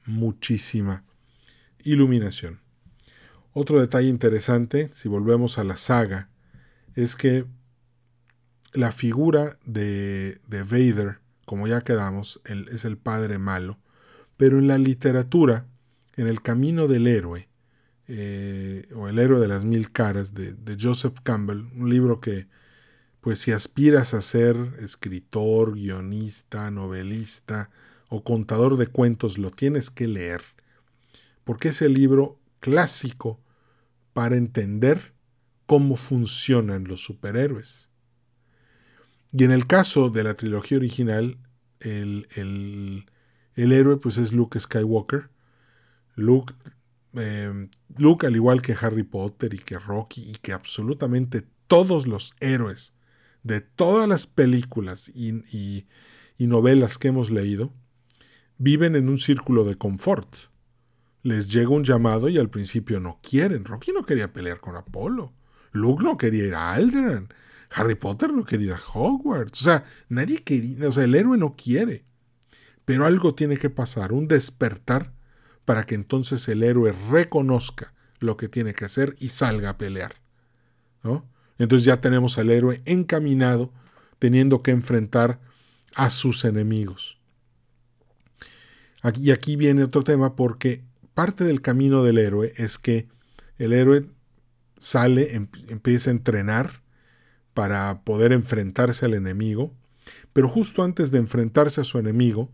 muchísima 0.03 1.03
iluminación. 1.83 2.59
Otro 3.53 3.79
detalle 3.79 4.09
interesante, 4.09 4.89
si 4.95 5.07
volvemos 5.07 5.59
a 5.59 5.63
la 5.63 5.77
saga, 5.77 6.29
es 6.95 7.15
que 7.15 7.45
la 8.73 8.91
figura 8.91 9.59
de, 9.63 10.39
de 10.47 10.63
Vader, 10.63 11.19
como 11.45 11.67
ya 11.67 11.81
quedamos, 11.81 12.41
es 12.45 12.83
el 12.83 12.97
padre 12.97 13.38
malo, 13.38 13.77
pero 14.38 14.57
en 14.57 14.67
la 14.67 14.79
literatura, 14.79 15.67
en 16.15 16.28
el 16.28 16.41
camino 16.41 16.88
del 16.88 17.08
héroe, 17.08 17.49
eh, 18.08 18.88
o 18.95 19.08
El 19.08 19.17
héroe 19.17 19.39
de 19.39 19.47
las 19.47 19.65
mil 19.65 19.91
caras, 19.91 20.34
de, 20.34 20.54
de 20.54 20.78
Joseph 20.80 21.17
Campbell, 21.23 21.65
un 21.75 21.89
libro 21.89 22.21
que, 22.21 22.47
pues 23.21 23.39
si 23.39 23.51
aspiras 23.51 24.13
a 24.13 24.21
ser 24.21 24.56
escritor, 24.80 25.73
guionista, 25.73 26.69
novelista 26.69 27.71
o 28.10 28.23
contador 28.23 28.78
de 28.78 28.88
cuentos, 28.88 29.38
lo 29.38 29.49
tienes 29.51 29.89
que 29.89 30.08
leer, 30.08 30.41
porque 31.43 31.69
es 31.69 31.82
el 31.82 31.93
libro 31.93 32.39
clásico 32.60 33.39
para 34.13 34.38
entender 34.38 35.13
cómo 35.65 35.97
funcionan 35.97 36.86
los 36.86 37.01
superhéroes. 37.04 37.89
Y 39.32 39.43
en 39.43 39.51
el 39.51 39.67
caso 39.67 40.10
de 40.10 40.23
la 40.23 40.36
trilogía 40.36 40.78
original, 40.78 41.38
el, 41.80 43.06
héroe 43.56 43.97
pues 43.97 44.17
es 44.17 44.32
Luke 44.32 44.60
Skywalker. 44.60 45.30
Luke, 46.15 46.54
eh, 47.13 47.69
Luke, 47.97 48.25
al 48.25 48.36
igual 48.36 48.62
que 48.62 48.75
Harry 48.80 49.04
Potter 49.04 49.54
y 49.54 49.60
que 49.60 49.80
Rocky 49.80 50.21
y 50.30 50.36
que 50.36 50.54
absolutamente 50.54 51.45
todos 51.67 52.08
los 52.08 52.36
héroes 52.39 52.93
de 53.43 53.62
todas 53.62 54.08
las 54.08 54.28
películas 54.28 55.10
y, 55.10 55.86
y 56.38 56.47
novelas 56.47 56.97
que 56.97 57.10
hemos 57.10 57.30
leído, 57.30 57.73
viven 58.58 58.95
en 58.95 59.10
un 59.10 59.19
círculo 59.19 59.63
de 59.63 59.75
confort. 59.75 60.36
Les 61.21 61.51
llega 61.51 61.69
un 61.69 61.84
llamado 61.84 62.30
y 62.30 62.38
al 62.38 62.49
principio 62.49 62.99
no 62.99 63.19
quieren. 63.21 63.65
Rocky 63.65 63.91
no 63.91 64.06
quería 64.06 64.32
pelear 64.32 64.60
con 64.60 64.75
Apolo. 64.75 65.34
Luke 65.71 66.04
no 66.04 66.17
quería 66.17 66.45
ir 66.45 66.56
a 66.56 66.73
Alderaan. 66.73 67.30
Harry 67.71 67.95
Potter 67.95 68.32
no 68.32 68.45
quería 68.45 68.67
ir 68.67 68.73
a 68.73 68.82
Hogwarts. 68.93 69.62
O 69.62 69.65
sea, 69.65 69.84
nadie 70.08 70.43
quería, 70.43 70.88
o 70.88 70.91
sea, 70.91 71.04
el 71.04 71.15
héroe 71.15 71.38
no 71.38 71.56
quiere. 71.56 72.06
Pero 72.86 73.06
algo 73.06 73.34
tiene 73.34 73.58
que 73.58 73.71
pasar, 73.71 74.13
un 74.13 74.28
despertar, 74.28 75.14
para 75.65 75.86
que 75.86 75.95
entonces 75.95 76.47
el 76.47 76.63
héroe 76.63 76.93
reconozca 77.10 77.93
lo 78.19 78.38
que 78.38 78.47
tiene 78.47 78.73
que 78.73 78.86
hacer 78.86 79.15
y 79.19 79.30
salga 79.30 79.71
a 79.71 79.78
pelear. 79.78 80.15
¿no? 81.04 81.25
Entonces 81.58 81.86
ya 81.86 82.01
tenemos 82.01 82.38
al 82.38 82.49
héroe 82.49 82.82
encaminado, 82.86 83.71
teniendo 84.19 84.62
que 84.62 84.71
enfrentar 84.71 85.39
a 85.95 86.10
sus 86.10 86.45
enemigos. 86.45 87.17
y 89.21 89.30
aquí 89.30 89.56
viene 89.56 89.84
otro 89.84 90.04
tema 90.04 90.36
porque 90.36 90.84
parte 91.13 91.43
del 91.43 91.62
camino 91.62 92.04
del 92.04 92.17
héroe 92.17 92.54
es 92.58 92.80
que 92.80 93.08
el 93.60 93.71
héroe 93.71 94.10
sale, 94.78 95.36
em, 95.36 95.47
empieza 95.69 96.10
a 96.10 96.13
entrenar 96.13 96.82
para 97.54 98.01
poder 98.04 98.34
enfrentarse 98.34 99.06
al 99.06 99.13
enemigo, 99.13 99.71
pero 100.34 100.49
justo 100.49 100.84
antes 100.84 101.12
de 101.12 101.19
enfrentarse 101.19 101.82
a 101.82 101.84
su 101.84 101.99
enemigo, 101.99 102.51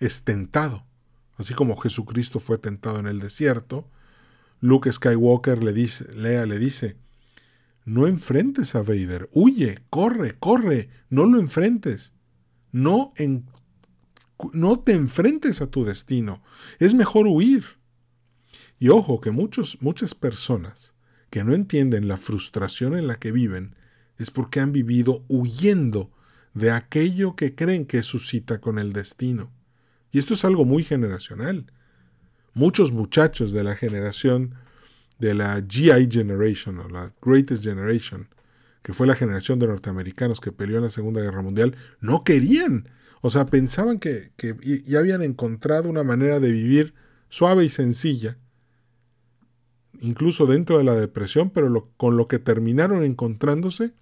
es 0.00 0.24
tentado. 0.24 0.84
Así 1.42 1.54
como 1.54 1.76
Jesucristo 1.76 2.38
fue 2.38 2.56
tentado 2.56 3.00
en 3.00 3.08
el 3.08 3.18
desierto, 3.18 3.90
Luke 4.60 4.92
Skywalker 4.92 5.60
le 5.60 5.72
dice, 5.72 6.04
le 6.14 6.58
dice, 6.60 6.96
no 7.84 8.06
enfrentes 8.06 8.76
a 8.76 8.82
Vader, 8.82 9.28
huye, 9.32 9.80
corre, 9.90 10.38
corre, 10.38 10.88
no 11.10 11.26
lo 11.26 11.40
enfrentes. 11.40 12.12
No, 12.70 13.12
en, 13.16 13.46
no 14.52 14.78
te 14.78 14.92
enfrentes 14.92 15.60
a 15.62 15.66
tu 15.66 15.84
destino, 15.84 16.44
es 16.78 16.94
mejor 16.94 17.26
huir. 17.26 17.64
Y 18.78 18.90
ojo 18.90 19.20
que 19.20 19.32
muchos, 19.32 19.78
muchas 19.80 20.14
personas 20.14 20.94
que 21.28 21.42
no 21.42 21.54
entienden 21.54 22.06
la 22.06 22.18
frustración 22.18 22.96
en 22.96 23.08
la 23.08 23.16
que 23.16 23.32
viven 23.32 23.74
es 24.16 24.30
porque 24.30 24.60
han 24.60 24.70
vivido 24.70 25.24
huyendo 25.26 26.12
de 26.54 26.70
aquello 26.70 27.34
que 27.34 27.56
creen 27.56 27.84
que 27.84 27.98
es 27.98 28.06
su 28.06 28.20
cita 28.20 28.60
con 28.60 28.78
el 28.78 28.92
destino. 28.92 29.50
Y 30.12 30.18
esto 30.18 30.34
es 30.34 30.44
algo 30.44 30.64
muy 30.64 30.84
generacional. 30.84 31.72
Muchos 32.54 32.92
muchachos 32.92 33.50
de 33.52 33.64
la 33.64 33.74
generación 33.74 34.54
de 35.18 35.34
la 35.34 35.64
GI 35.66 36.08
Generation 36.10 36.78
o 36.78 36.88
la 36.88 37.14
Greatest 37.22 37.64
Generation, 37.64 38.28
que 38.82 38.92
fue 38.92 39.06
la 39.06 39.14
generación 39.14 39.58
de 39.58 39.66
norteamericanos 39.66 40.40
que 40.40 40.52
peleó 40.52 40.76
en 40.76 40.84
la 40.84 40.90
Segunda 40.90 41.22
Guerra 41.22 41.40
Mundial, 41.40 41.76
no 42.00 42.24
querían. 42.24 42.90
O 43.22 43.30
sea, 43.30 43.46
pensaban 43.46 43.98
que, 43.98 44.32
ya 44.84 44.98
habían 44.98 45.22
encontrado 45.22 45.88
una 45.88 46.02
manera 46.02 46.40
de 46.40 46.52
vivir 46.52 46.92
suave 47.28 47.64
y 47.64 47.70
sencilla, 47.70 48.36
incluso 50.00 50.44
dentro 50.44 50.76
de 50.76 50.84
la 50.84 50.94
depresión, 50.94 51.48
pero 51.50 51.90
con 51.96 52.18
lo 52.18 52.28
que 52.28 52.38
terminaron 52.38 53.02
encontrándose 53.02 53.94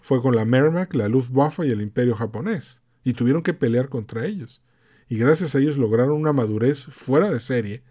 fue 0.00 0.20
con 0.20 0.34
la 0.34 0.44
Merrimack, 0.44 0.94
la 0.94 1.06
Luftwaffe 1.06 1.64
y 1.66 1.70
el 1.70 1.80
Imperio 1.80 2.16
japonés, 2.16 2.82
y 3.04 3.12
tuvieron 3.12 3.42
que 3.42 3.54
pelear 3.54 3.88
contra 3.88 4.26
ellos. 4.26 4.62
Y 5.08 5.18
gracias 5.18 5.54
a 5.54 5.58
ellos 5.58 5.76
lograron 5.76 6.16
una 6.16 6.32
madurez 6.32 6.86
fuera 6.86 7.30
de 7.30 7.40
serie, 7.40 7.82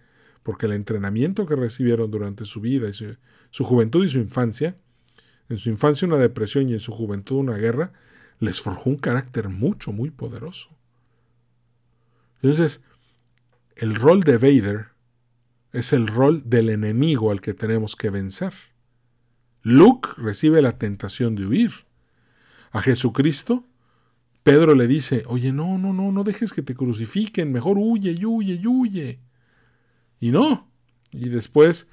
porque 0.44 0.66
el 0.66 0.72
entrenamiento 0.74 1.46
que 1.46 1.56
recibieron 1.56 2.10
durante 2.10 2.46
su 2.46 2.62
vida 2.62 2.92
su, 2.94 3.18
su 3.52 3.64
juventud 3.64 4.04
y 4.04 4.10
su 4.10 4.18
infancia, 4.18 4.76
en 5.50 5.58
su 5.58 5.70
infancia 5.70 6.08
una 6.08 6.18
depresión 6.18 6.70
y 6.70 6.74
en 6.74 6.80
su 6.80 6.92
juventud 6.92 7.38
una 7.38 7.58
guerra, 7.58 7.94
les 8.40 8.62
forjó 8.62 8.90
un 8.90 8.98
carácter 8.98 9.50
mucho, 9.50 9.92
muy 9.92 10.10
poderoso. 10.10 10.70
Entonces, 12.42 12.82
el 13.76 13.96
rol 13.96 14.24
de 14.24 14.38
Vader 14.38 14.88
es 15.74 15.94
el 15.94 16.08
rol 16.08 16.44
del 16.46 16.70
enemigo 16.70 17.32
al 17.32 17.40
que 17.42 17.54
tenemos 17.54 17.96
que 17.96 18.10
vencer. 18.10 18.54
Luke 19.62 20.10
recibe 20.18 20.62
la 20.62 20.74
tentación 20.74 21.36
de 21.36 21.46
huir. 21.46 21.72
A 22.72 22.82
Jesucristo, 22.82 23.66
Pedro 24.44 24.74
le 24.74 24.88
dice, 24.88 25.24
oye, 25.28 25.52
no, 25.52 25.78
no, 25.78 25.94
no, 25.94 26.12
no 26.12 26.24
dejes 26.24 26.54
que 26.54 26.64
te 26.64 26.76
crucifiquen, 26.76 27.52
mejor 27.52 27.78
huye, 27.78 28.26
huye, 28.26 28.62
huye. 28.68 29.20
Y 30.20 30.32
no. 30.32 30.68
Y 31.12 31.30
después 31.30 31.90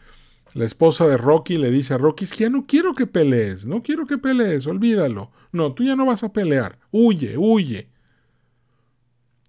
la 0.54 0.64
esposa 0.64 1.06
de 1.06 1.16
Rocky 1.16 1.58
le 1.58 1.70
dice 1.70 1.94
a 1.94 1.98
Rocky, 1.98 2.24
es 2.24 2.32
que 2.32 2.44
ya 2.44 2.50
no 2.50 2.66
quiero 2.66 2.94
que 2.94 3.06
pelees, 3.06 3.66
no 3.66 3.82
quiero 3.82 4.06
que 4.06 4.18
pelees, 4.18 4.66
olvídalo. 4.66 5.30
No, 5.52 5.74
tú 5.74 5.84
ya 5.84 5.94
no 5.94 6.06
vas 6.06 6.22
a 6.24 6.32
pelear, 6.32 6.78
huye, 6.90 7.37
huye. 7.37 7.88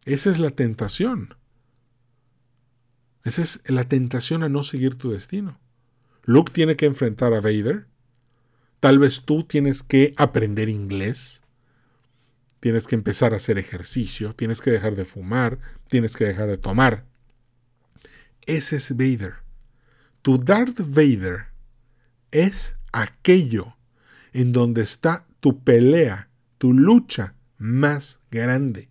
Esa 0.06 0.30
es 0.30 0.40
la 0.40 0.52
tentación. 0.52 1.36
Esa 3.24 3.42
es 3.42 3.62
la 3.70 3.86
tentación 3.88 4.44
a 4.44 4.50
no 4.50 4.64
seguir 4.64 4.96
tu 4.96 5.12
destino. 5.12 5.60
Luke 6.24 6.52
tiene 6.54 6.76
que 6.76 6.86
enfrentar 6.86 7.34
a 7.34 7.42
Vader. 7.42 7.88
Tal 8.80 9.00
vez 9.00 9.24
tú 9.26 9.44
tienes 9.44 9.84
que 9.84 10.14
aprender 10.18 10.70
inglés. 10.70 11.42
Tienes 12.60 12.88
que 12.88 12.96
empezar 12.96 13.34
a 13.34 13.38
hacer 13.38 13.58
ejercicio. 13.58 14.36
Tienes 14.36 14.62
que 14.62 14.72
dejar 14.72 14.96
de 14.96 15.06
fumar. 15.06 15.60
Tienes 15.88 16.16
que 16.18 16.26
dejar 16.26 16.48
de 16.48 16.58
tomar. 16.58 17.06
Ese 18.46 18.78
es 18.78 18.96
Vader. 18.96 19.36
Tu 20.22 20.38
Darth 20.38 20.80
Vader 20.80 21.48
es 22.32 22.76
aquello 22.92 23.76
en 24.34 24.52
donde 24.52 24.82
está 24.82 25.26
tu 25.40 25.64
pelea, 25.64 26.30
tu 26.58 26.74
lucha 26.74 27.36
más 27.58 28.20
grande. 28.32 28.90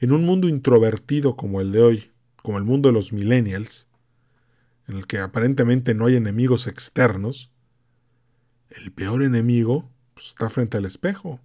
En 0.00 0.12
un 0.12 0.24
mundo 0.24 0.48
introvertido 0.48 1.36
como 1.36 1.60
el 1.60 1.72
de 1.72 1.80
hoy, 1.80 2.12
como 2.36 2.58
el 2.58 2.64
mundo 2.64 2.88
de 2.88 2.92
los 2.94 3.12
millennials, 3.12 3.88
en 4.86 4.96
el 4.96 5.06
que 5.06 5.18
aparentemente 5.18 5.94
no 5.94 6.06
hay 6.06 6.16
enemigos 6.16 6.66
externos, 6.66 7.52
el 8.70 8.92
peor 8.92 9.22
enemigo 9.22 9.90
pues, 10.14 10.28
está 10.28 10.48
frente 10.48 10.78
al 10.78 10.84
espejo. 10.84 11.40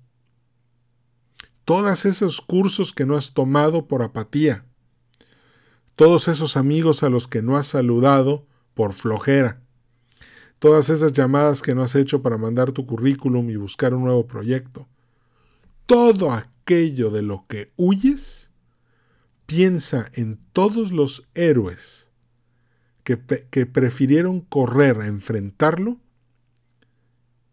Todos 1.65 2.05
esos 2.05 2.41
cursos 2.41 2.93
que 2.93 3.07
no 3.07 3.15
has 3.15 3.33
tomado 3.33 3.87
por 3.87 4.03
apatía, 4.03 4.65
todos 5.95 6.27
esos 6.27 6.57
amigos 6.57 7.01
a 7.01 7.09
los 7.09 7.27
que 7.27 7.41
no 7.41 7.57
has 7.57 7.67
saludado 7.67 8.45
por 8.75 8.93
flojera, 8.93 9.61
todas 10.59 10.89
esas 10.91 11.11
llamadas 11.11 11.63
que 11.63 11.73
no 11.73 11.81
has 11.81 11.95
hecho 11.95 12.21
para 12.21 12.37
mandar 12.37 12.71
tu 12.71 12.85
currículum 12.85 13.49
y 13.49 13.55
buscar 13.55 13.95
un 13.95 14.03
nuevo 14.03 14.27
proyecto, 14.27 14.87
todo 15.87 16.31
aquello 16.31 17.09
de 17.09 17.23
lo 17.23 17.45
que 17.47 17.71
huyes 17.77 18.51
piensa 19.45 20.09
en 20.13 20.39
todos 20.51 20.91
los 20.91 21.27
héroes 21.33 22.09
que, 23.03 23.19
que, 23.49 23.65
prefirieron 23.65 24.41
correr 24.41 24.97
a 24.97 25.07
enfrentarlo 25.07 25.99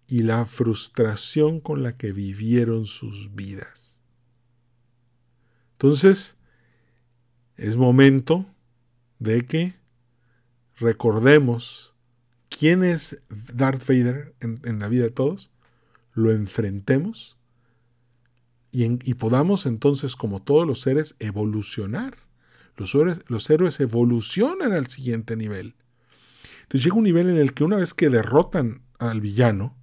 y 0.07 0.23
la 0.23 0.47
frustración 0.47 1.61
con 1.61 1.83
la 1.83 1.97
que 1.97 2.13
vivieron 2.13 2.87
sus 2.87 3.35
vidas. 3.35 3.92
Entonces, 5.83 6.37
es 7.57 7.75
momento 7.75 8.47
de 9.19 9.45
que 9.45 9.75
recordemos 10.77 11.93
quién 12.57 12.85
es 12.85 13.21
Darth 13.53 13.85
Vader 13.89 14.33
en, 14.39 14.79
la 14.79 14.87
vida 14.87 15.03
de 15.03 15.11
todos, 15.11 15.51
lo 16.15 16.31
enfrentemos 16.31 17.37
y, 18.71 19.15
podamos 19.15 19.67
entonces, 19.67 20.15
como 20.15 20.41
todos 20.41 20.69
los 20.69 20.83
seres, 20.83 21.17
evolucionar. 21.19 22.17
Los, 22.77 22.95
los 23.27 23.51
héroes 23.51 23.81
evolucionan 23.81 24.73
al 24.73 24.87
siguiente 24.87 25.35
nivel. 25.35 25.75
Entonces 26.63 26.85
llega 26.85 26.97
un 26.97 27.03
nivel 27.03 27.29
en 27.29 27.39
el 27.39 27.55
que 27.55 27.65
una 27.65 27.79
vez 27.79 27.93
que 27.93 28.09
derrotan 28.09 28.83
al 29.01 29.21
villano, 29.21 29.77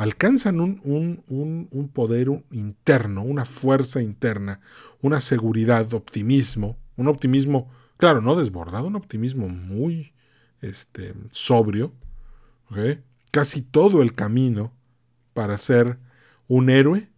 alcanzan 0.00 0.60
un, 0.60 0.80
un, 0.86 1.88
poder 1.92 2.28
interno, 2.50 3.22
una 3.22 3.44
fuerza 3.44 4.00
interna, 4.00 4.62
una 5.02 5.20
seguridad, 5.20 5.92
optimismo, 5.92 6.78
un 6.96 7.06
optimismo, 7.06 7.70
claro, 7.98 8.22
no 8.22 8.34
desbordado, 8.34 8.86
un 8.86 8.96
optimismo 8.96 9.50
muy 9.50 10.14
este, 10.62 11.12
sobrio, 11.32 11.92
casi 13.30 13.60
todo 13.60 14.00
el 14.00 14.14
camino 14.14 14.72
para 15.34 15.58
ser 15.58 15.98
un 16.48 16.70
héroe 16.70 17.10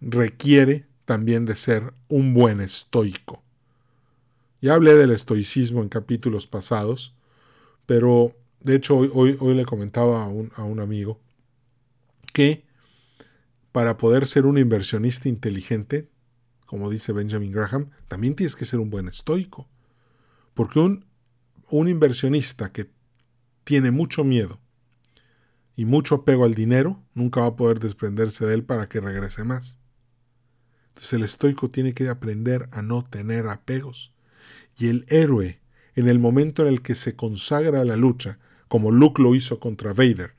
requiere 0.00 0.86
también 1.04 1.44
de 1.44 1.54
ser 1.54 1.92
un 2.08 2.32
buen 2.32 2.62
estoico. 2.62 3.42
Ya 4.62 4.72
hablé 4.72 4.94
del 4.94 5.10
estoicismo 5.10 5.82
en 5.82 5.90
capítulos 5.90 6.46
pasados, 6.46 7.14
pero 7.84 8.34
de 8.60 8.76
hecho 8.76 8.96
hoy, 8.96 9.36
hoy, 9.38 9.54
le 9.54 9.66
comentaba 9.66 10.24
a 10.24 10.28
un, 10.28 10.50
a 10.56 10.64
un 10.64 10.80
amigo 10.80 11.20
que 12.34 12.66
para 13.70 13.96
poder 13.96 14.26
ser 14.26 14.44
un 14.44 14.58
inversionista 14.58 15.28
inteligente, 15.28 16.10
como 16.66 16.90
dice 16.90 17.12
Benjamin 17.12 17.52
Graham, 17.52 17.90
también 18.08 18.34
tienes 18.34 18.56
que 18.56 18.64
ser 18.64 18.80
un 18.80 18.90
buen 18.90 19.08
estoico. 19.08 19.70
Porque 20.52 20.80
un, 20.80 21.06
un 21.70 21.88
inversionista 21.88 22.72
que 22.72 22.90
tiene 23.62 23.92
mucho 23.92 24.24
miedo 24.24 24.60
y 25.76 25.84
mucho 25.84 26.16
apego 26.16 26.44
al 26.44 26.54
dinero, 26.54 27.02
nunca 27.14 27.40
va 27.40 27.46
a 27.46 27.56
poder 27.56 27.80
desprenderse 27.80 28.44
de 28.44 28.54
él 28.54 28.64
para 28.64 28.88
que 28.88 29.00
regrese 29.00 29.44
más. 29.44 29.78
Entonces 30.88 31.12
el 31.12 31.22
estoico 31.22 31.70
tiene 31.70 31.94
que 31.94 32.08
aprender 32.08 32.68
a 32.72 32.82
no 32.82 33.04
tener 33.04 33.46
apegos. 33.46 34.12
Y 34.76 34.88
el 34.88 35.06
héroe, 35.08 35.60
en 35.94 36.08
el 36.08 36.18
momento 36.18 36.62
en 36.62 36.68
el 36.68 36.82
que 36.82 36.96
se 36.96 37.14
consagra 37.14 37.80
a 37.80 37.84
la 37.84 37.96
lucha, 37.96 38.38
como 38.66 38.90
Luke 38.90 39.22
lo 39.22 39.34
hizo 39.36 39.60
contra 39.60 39.92
Vader, 39.92 40.34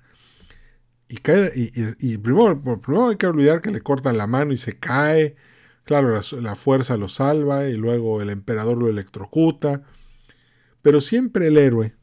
y, 1.07 1.17
cae, 1.17 1.51
y, 1.55 2.17
primero, 2.17 2.61
primero, 2.81 3.09
hay 3.09 3.17
que 3.17 3.27
olvidar 3.27 3.61
que 3.61 3.71
le 3.71 3.81
cortan 3.81 4.17
la 4.17 4.27
mano 4.27 4.53
y 4.53 4.57
se 4.57 4.77
cae, 4.77 5.35
claro, 5.83 6.19
la, 6.41 6.55
fuerza 6.55 6.97
lo 6.97 7.09
salva 7.09 7.67
y 7.67 7.77
luego 7.77 8.21
el 8.21 8.29
emperador 8.29 8.77
lo 8.77 8.89
electrocuta, 8.89 9.83
pero 10.81 11.01
siempre 11.01 11.47
el 11.47 11.57
héroe 11.57 11.95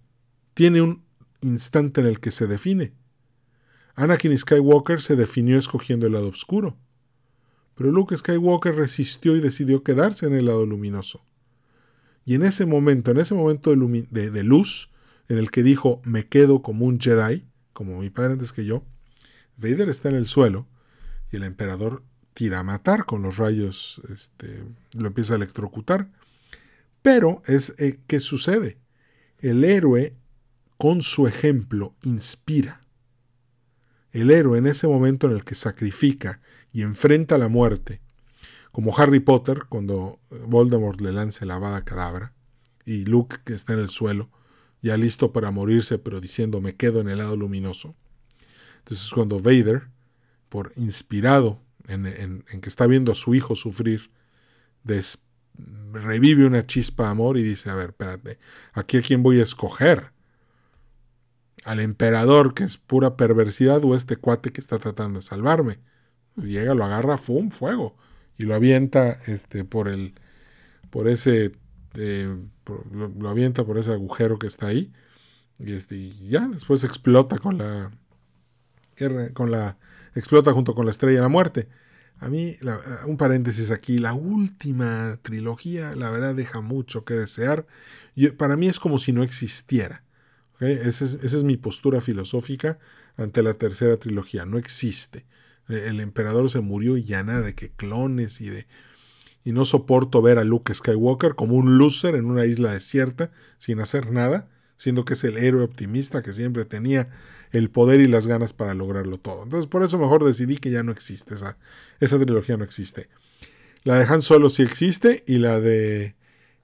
tiene 0.54 0.82
un 0.82 1.04
instante 1.40 2.00
en 2.00 2.06
el 2.06 2.20
que 2.20 2.30
se 2.30 2.46
define. 2.46 2.94
Anakin 3.94 4.36
Skywalker 4.36 5.02
se 5.02 5.16
definió 5.16 5.58
escogiendo 5.58 6.06
el 6.06 6.12
lado 6.12 6.28
oscuro, 6.28 6.78
pero 7.74 7.90
Luke 7.90 8.16
Skywalker 8.16 8.74
resistió 8.74 9.36
y 9.36 9.40
decidió 9.40 9.82
quedarse 9.82 10.26
en 10.26 10.34
el 10.34 10.46
lado 10.46 10.64
luminoso. 10.64 11.24
Y 12.24 12.34
en 12.36 12.42
ese 12.42 12.66
momento, 12.66 13.10
en 13.10 13.18
ese 13.18 13.34
momento 13.34 13.70
de, 13.70 14.42
luz, 14.44 14.90
en 15.28 15.38
el 15.38 15.50
que 15.50 15.62
dijo, 15.62 16.00
me 16.04 16.28
quedo 16.28 16.62
como 16.62 16.86
un 16.86 17.00
Jedi, 17.00 17.44
como 17.72 18.00
mi 18.00 18.10
padre 18.10 18.32
antes 18.32 18.52
que 18.52 18.64
yo, 18.64 18.84
Vader 19.56 19.88
está 19.88 20.08
en 20.08 20.16
el 20.16 20.26
suelo 20.26 20.66
y 21.30 21.36
el 21.36 21.44
emperador 21.44 22.04
tira 22.34 22.60
a 22.60 22.62
matar 22.62 23.04
con 23.04 23.22
los 23.22 23.36
rayos, 23.36 24.00
este, 24.08 24.64
lo 24.94 25.08
empieza 25.08 25.34
a 25.34 25.36
electrocutar. 25.36 26.10
Pero 27.02 27.42
es 27.46 27.74
eh, 27.78 28.00
¿qué 28.06 28.20
sucede? 28.20 28.78
El 29.38 29.64
héroe 29.64 30.16
con 30.78 31.02
su 31.02 31.26
ejemplo 31.26 31.94
inspira. 32.02 32.80
El 34.12 34.30
héroe 34.30 34.58
en 34.58 34.66
ese 34.66 34.86
momento 34.86 35.26
en 35.26 35.34
el 35.34 35.44
que 35.44 35.54
sacrifica 35.54 36.40
y 36.70 36.82
enfrenta 36.82 37.38
la 37.38 37.48
muerte, 37.48 38.00
como 38.70 38.96
Harry 38.96 39.20
Potter 39.20 39.64
cuando 39.68 40.20
Voldemort 40.46 41.00
le 41.00 41.12
lanza 41.12 41.44
la 41.44 41.58
vada 41.58 41.84
cadabra 41.84 42.34
y 42.84 43.04
Luke 43.04 43.36
que 43.44 43.54
está 43.54 43.74
en 43.74 43.80
el 43.80 43.88
suelo, 43.88 44.30
ya 44.82 44.96
listo 44.96 45.32
para 45.32 45.50
morirse, 45.50 45.98
pero 45.98 46.20
diciendo 46.20 46.60
me 46.60 46.76
quedo 46.76 47.00
en 47.00 47.08
el 47.08 47.18
lado 47.18 47.36
luminoso. 47.36 47.94
Entonces 48.78 49.10
cuando 49.10 49.38
Vader, 49.38 49.88
por 50.48 50.72
inspirado 50.76 51.60
en, 51.88 52.44
que 52.60 52.68
está 52.68 52.86
viendo 52.86 53.12
a 53.12 53.14
su 53.14 53.34
hijo 53.34 53.54
sufrir, 53.54 54.10
revive 55.92 56.46
una 56.46 56.66
chispa 56.66 57.04
de 57.04 57.10
amor 57.10 57.38
y 57.38 57.42
dice, 57.42 57.70
a 57.70 57.74
ver, 57.74 57.90
espérate, 57.90 58.38
aquí 58.72 58.96
a 58.98 59.02
quién 59.02 59.22
voy 59.22 59.40
a 59.40 59.44
escoger. 59.44 60.12
Al 61.64 61.78
emperador, 61.78 62.54
que 62.54 62.64
es 62.64 62.76
pura 62.76 63.16
perversidad, 63.16 63.84
o 63.84 63.94
este 63.94 64.16
cuate 64.16 64.50
que 64.52 64.60
está 64.60 64.78
tratando 64.80 65.20
de 65.20 65.24
salvarme. 65.24 65.78
Llega, 66.36 66.74
lo 66.74 66.84
agarra, 66.84 67.16
¡fum! 67.16 67.50
fuego. 67.50 67.96
Y 68.36 68.44
lo 68.44 68.54
avienta 68.56 69.18
este, 69.26 69.64
por 69.64 69.88
el. 69.88 70.14
por 70.90 71.06
ese. 71.06 71.52
Eh, 71.94 72.34
lo, 72.92 73.28
avienta 73.28 73.64
por 73.64 73.78
ese 73.78 73.92
agujero 73.92 74.38
que 74.38 74.46
está 74.46 74.68
ahí. 74.68 74.92
Y, 75.58 75.72
este, 75.72 75.96
y 75.96 76.28
ya, 76.28 76.48
después 76.48 76.84
explota 76.84 77.38
con 77.38 77.58
la 77.58 77.90
con 79.34 79.50
la 79.50 79.78
explota 80.14 80.52
junto 80.52 80.74
con 80.74 80.84
la 80.84 80.92
estrella 80.92 81.16
de 81.16 81.22
la 81.22 81.28
muerte. 81.28 81.68
A 82.18 82.28
mí, 82.28 82.54
un 83.06 83.16
paréntesis 83.16 83.72
aquí, 83.72 83.98
la 83.98 84.14
última 84.14 85.18
trilogía, 85.22 85.96
la 85.96 86.08
verdad, 86.10 86.36
deja 86.36 86.60
mucho 86.60 87.04
que 87.04 87.14
desear. 87.14 87.66
para 88.36 88.56
mí 88.56 88.68
es 88.68 88.78
como 88.78 88.98
si 88.98 89.12
no 89.12 89.24
existiera. 89.24 90.04
Esa, 90.60 91.04
es, 91.04 91.42
mi 91.42 91.56
postura 91.56 92.00
filosófica 92.00 92.78
ante 93.16 93.42
la 93.42 93.54
tercera 93.54 93.96
trilogía. 93.96 94.46
No 94.46 94.58
existe. 94.58 95.26
E, 95.68 95.88
el 95.88 95.98
emperador 95.98 96.48
se 96.48 96.60
murió 96.60 96.96
y 96.96 97.02
ya 97.02 97.24
nada 97.24 97.40
de 97.40 97.54
que 97.54 97.70
clones 97.70 98.40
y 98.40 98.50
de... 98.50 98.66
Y 99.44 99.52
no 99.52 99.64
soporto 99.64 100.22
ver 100.22 100.38
a 100.38 100.44
Luke 100.44 100.72
Skywalker 100.72 101.34
como 101.34 101.54
un 101.54 101.78
loser 101.78 102.14
en 102.14 102.26
una 102.26 102.44
isla 102.44 102.72
desierta 102.72 103.30
sin 103.58 103.80
hacer 103.80 104.12
nada, 104.12 104.48
siendo 104.76 105.04
que 105.04 105.14
es 105.14 105.24
el 105.24 105.36
héroe 105.36 105.64
optimista 105.64 106.22
que 106.22 106.32
siempre 106.32 106.64
tenía 106.64 107.08
el 107.50 107.70
poder 107.70 108.00
y 108.00 108.08
las 108.08 108.26
ganas 108.26 108.52
para 108.52 108.74
lograrlo 108.74 109.18
todo. 109.18 109.42
Entonces 109.44 109.66
por 109.66 109.82
eso 109.82 109.98
mejor 109.98 110.24
decidí 110.24 110.56
que 110.56 110.70
ya 110.70 110.82
no 110.82 110.92
existe, 110.92 111.34
esa, 111.34 111.58
esa 112.00 112.18
trilogía 112.18 112.56
no 112.56 112.64
existe. 112.64 113.08
La 113.84 113.98
de 113.98 114.04
Han 114.04 114.22
Solo 114.22 114.48
sí 114.48 114.62
existe 114.62 115.24
y 115.26 115.38
la 115.38 115.60
de 115.60 116.16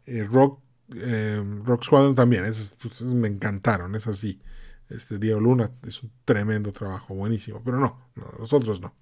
eh, 0.06 0.24
Rock, 0.24 0.60
eh, 0.94 1.42
Rock 1.64 1.84
Squadron 1.84 2.14
también, 2.14 2.44
esas, 2.44 2.76
pues, 2.80 3.02
me 3.02 3.28
encantaron, 3.28 3.94
es 3.94 4.06
así. 4.06 4.40
Este 4.88 5.18
Diego 5.18 5.40
Luna 5.40 5.70
es 5.86 6.02
un 6.02 6.10
tremendo 6.24 6.72
trabajo, 6.72 7.14
buenísimo, 7.14 7.60
pero 7.62 7.78
no, 7.78 8.10
no 8.14 8.32
los 8.38 8.52
otros 8.54 8.80
no. 8.80 8.94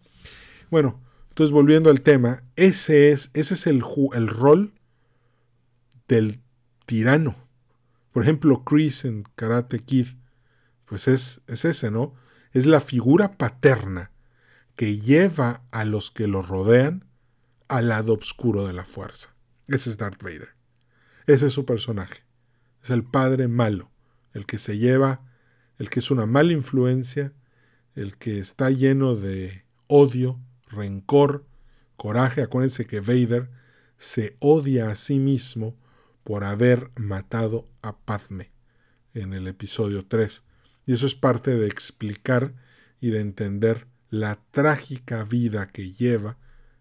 Bueno, 0.71 1.01
entonces 1.37 1.53
volviendo 1.53 1.91
al 1.91 2.01
tema, 2.01 2.45
ese 2.57 3.11
es, 3.11 3.31
ese 3.35 3.53
es 3.53 3.67
el, 3.67 3.85
el 4.15 4.27
rol 4.27 4.73
del 6.09 6.41
tirano. 6.87 7.37
Por 8.11 8.23
ejemplo, 8.23 8.65
Chris 8.65 9.05
en 9.05 9.25
Karate 9.35 9.81
Kid 9.81 10.07
pues 10.87 11.09
es, 11.09 11.43
es 11.47 11.67
ese, 11.67 11.91
¿no? 11.91 12.15
Es 12.53 12.65
la 12.65 12.81
figura 12.81 13.37
paterna 13.37 14.13
que 14.77 14.99
lleva 14.99 15.63
a 15.73 15.85
los 15.85 16.11
que 16.11 16.27
lo 16.27 16.41
rodean 16.41 17.05
al 17.69 17.91
lado 17.91 18.15
oscuro 18.15 18.67
de 18.67 18.73
la 18.73 18.87
fuerza. 18.87 19.37
Ese 19.69 19.91
es 19.91 19.99
Darth 19.99 20.23
Vader. 20.23 20.55
Ese 21.27 21.49
es 21.49 21.53
su 21.53 21.67
personaje. 21.67 22.25
Es 22.83 22.89
el 22.89 23.05
padre 23.05 23.47
malo, 23.47 23.91
el 24.33 24.47
que 24.47 24.57
se 24.57 24.79
lleva, 24.79 25.21
el 25.77 25.91
que 25.91 26.01
es 26.01 26.11
una 26.11 26.25
mala 26.25 26.55
influencia, 26.55 27.35
el 27.95 28.17
que 28.17 28.39
está 28.39 28.71
lleno 28.71 29.17
de 29.17 29.67
odio, 29.87 30.41
rencor, 30.69 31.47
coraje. 31.97 32.43
Acuérdense 32.43 32.87
que 32.87 33.01
Vader 33.01 33.51
se 33.99 34.37
odia 34.41 34.91
a 34.91 34.97
sí 34.97 35.19
mismo 35.19 35.77
por 36.25 36.45
haber 36.45 36.91
matado 36.97 37.69
a 37.83 37.97
Padme 37.97 38.51
en 39.15 39.33
el 39.33 39.47
episodio 39.47 40.07
3. 40.07 40.43
Y 40.87 40.93
eso 40.93 41.07
es 41.07 41.15
parte 41.15 41.57
de 41.57 41.67
explicar 41.67 42.55
y 43.01 43.11
de 43.11 43.21
entender 43.21 43.87
la 44.11 44.39
trágica 44.51 45.25
vida 45.25 45.69
que 45.69 45.93
lleva 45.93 46.39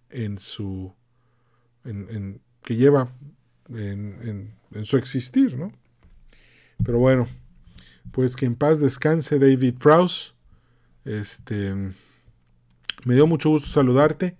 en 0.10 0.40
su. 0.40 0.94
Que 1.84 2.76
lleva 2.76 3.12
en, 3.70 4.56
en, 4.72 4.86
su 4.86 4.98
existir, 4.98 5.58
¿no? 5.58 5.72
Pero 6.84 6.98
bueno, 6.98 7.28
pues 8.12 8.36
que 8.36 8.46
en 8.46 8.56
paz 8.56 8.80
descanse 8.80 9.40
David 9.40 9.76
Prowse. 9.78 10.32
Este. 11.04 11.94
Me 13.06 13.14
dio 13.14 13.28
mucho 13.28 13.50
gusto 13.50 13.70
saludarte. 13.70 14.36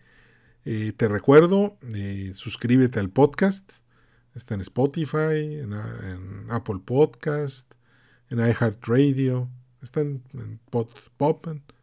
Eh, 0.66 0.92
te 0.98 1.08
recuerdo, 1.08 1.78
eh, 1.94 2.32
suscríbete 2.34 3.00
al 3.00 3.12
podcast. 3.12 3.72
Está 4.34 4.56
en 4.56 4.62
Spotify, 4.62 5.60
en, 5.62 5.74
en 5.74 6.48
Apple 6.50 6.82
Podcast, 6.84 7.72
en 8.32 8.40
iHeartRadio, 8.40 9.52
está 9.84 10.02
en, 10.02 10.24
Pop, 10.72 10.90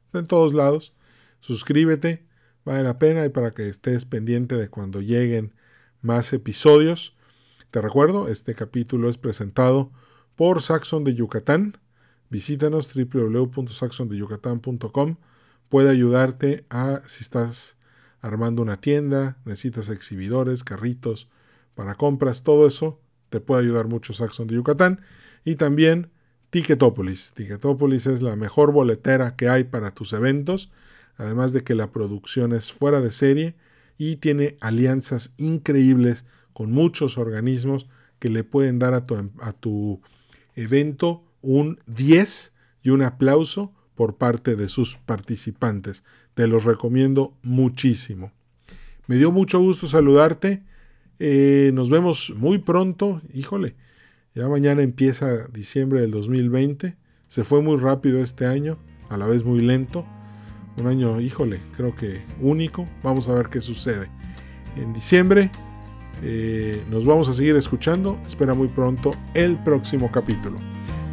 está 0.06 0.18
en 0.18 0.26
todos 0.26 0.52
lados. 0.52 0.92
Suscríbete, 1.38 2.26
vale 2.64 2.82
la 2.82 2.98
pena 2.98 3.24
y 3.24 3.28
para 3.28 3.52
que 3.52 3.68
estés 3.68 4.04
pendiente 4.04 4.56
de 4.56 4.68
cuando 4.68 5.00
lleguen 5.00 5.54
más 6.00 6.32
episodios. 6.32 7.16
Te 7.70 7.80
recuerdo, 7.80 8.26
este 8.26 8.56
capítulo 8.56 9.08
es 9.08 9.18
presentado 9.18 9.92
por 10.34 10.60
Saxon 10.60 11.04
de 11.04 11.14
Yucatán. 11.14 11.78
Visítanos 12.28 12.92
www.saxondeyucatán.com. 12.92 15.16
Puede 15.72 15.88
ayudarte 15.88 16.66
a 16.68 17.00
si 17.08 17.22
estás 17.22 17.78
armando 18.20 18.60
una 18.60 18.78
tienda, 18.78 19.38
necesitas 19.46 19.88
exhibidores, 19.88 20.64
carritos 20.64 21.30
para 21.74 21.94
compras, 21.94 22.42
todo 22.42 22.66
eso 22.66 23.00
te 23.30 23.40
puede 23.40 23.62
ayudar 23.62 23.88
mucho 23.88 24.12
Saxon 24.12 24.48
de 24.48 24.56
Yucatán. 24.56 25.00
Y 25.46 25.54
también 25.54 26.10
Ticketopolis. 26.50 27.32
Ticketopolis 27.32 28.06
es 28.06 28.20
la 28.20 28.36
mejor 28.36 28.70
boletera 28.70 29.34
que 29.34 29.48
hay 29.48 29.64
para 29.64 29.92
tus 29.92 30.12
eventos, 30.12 30.70
además 31.16 31.54
de 31.54 31.64
que 31.64 31.74
la 31.74 31.90
producción 31.90 32.52
es 32.52 32.70
fuera 32.70 33.00
de 33.00 33.10
serie 33.10 33.56
y 33.96 34.16
tiene 34.16 34.58
alianzas 34.60 35.32
increíbles 35.38 36.26
con 36.52 36.70
muchos 36.70 37.16
organismos 37.16 37.88
que 38.18 38.28
le 38.28 38.44
pueden 38.44 38.78
dar 38.78 38.92
a 38.92 39.06
tu, 39.06 39.30
a 39.40 39.54
tu 39.54 40.02
evento 40.54 41.24
un 41.40 41.80
10 41.86 42.52
y 42.82 42.90
un 42.90 43.00
aplauso 43.00 43.72
por 43.94 44.16
parte 44.16 44.56
de 44.56 44.68
sus 44.68 44.96
participantes. 44.96 46.04
Te 46.34 46.46
los 46.46 46.64
recomiendo 46.64 47.34
muchísimo. 47.42 48.32
Me 49.06 49.16
dio 49.16 49.32
mucho 49.32 49.60
gusto 49.60 49.86
saludarte. 49.86 50.62
Eh, 51.18 51.70
nos 51.74 51.90
vemos 51.90 52.32
muy 52.36 52.58
pronto. 52.58 53.20
Híjole, 53.34 53.76
ya 54.34 54.48
mañana 54.48 54.82
empieza 54.82 55.48
diciembre 55.48 56.00
del 56.00 56.10
2020. 56.10 56.96
Se 57.28 57.44
fue 57.44 57.62
muy 57.62 57.76
rápido 57.76 58.20
este 58.20 58.46
año, 58.46 58.78
a 59.08 59.16
la 59.16 59.26
vez 59.26 59.44
muy 59.44 59.60
lento. 59.60 60.06
Un 60.78 60.86
año, 60.86 61.20
híjole, 61.20 61.60
creo 61.76 61.94
que 61.94 62.22
único. 62.40 62.88
Vamos 63.02 63.28
a 63.28 63.34
ver 63.34 63.48
qué 63.48 63.60
sucede. 63.60 64.08
En 64.76 64.92
diciembre 64.92 65.50
eh, 66.22 66.82
nos 66.90 67.04
vamos 67.04 67.28
a 67.28 67.32
seguir 67.32 67.56
escuchando. 67.56 68.18
Espera 68.26 68.54
muy 68.54 68.68
pronto 68.68 69.12
el 69.34 69.62
próximo 69.62 70.10
capítulo. 70.10 70.58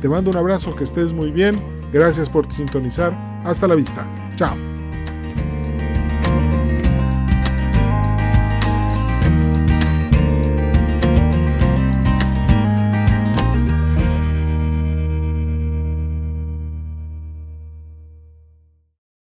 Te 0.01 0.07
mando 0.07 0.31
un 0.31 0.37
abrazo, 0.37 0.75
que 0.75 0.83
estés 0.83 1.13
muy 1.13 1.31
bien. 1.31 1.61
Gracias 1.91 2.29
por 2.29 2.51
sintonizar. 2.51 3.13
Hasta 3.43 3.67
la 3.67 3.75
vista. 3.75 4.07
Chao. 4.35 4.68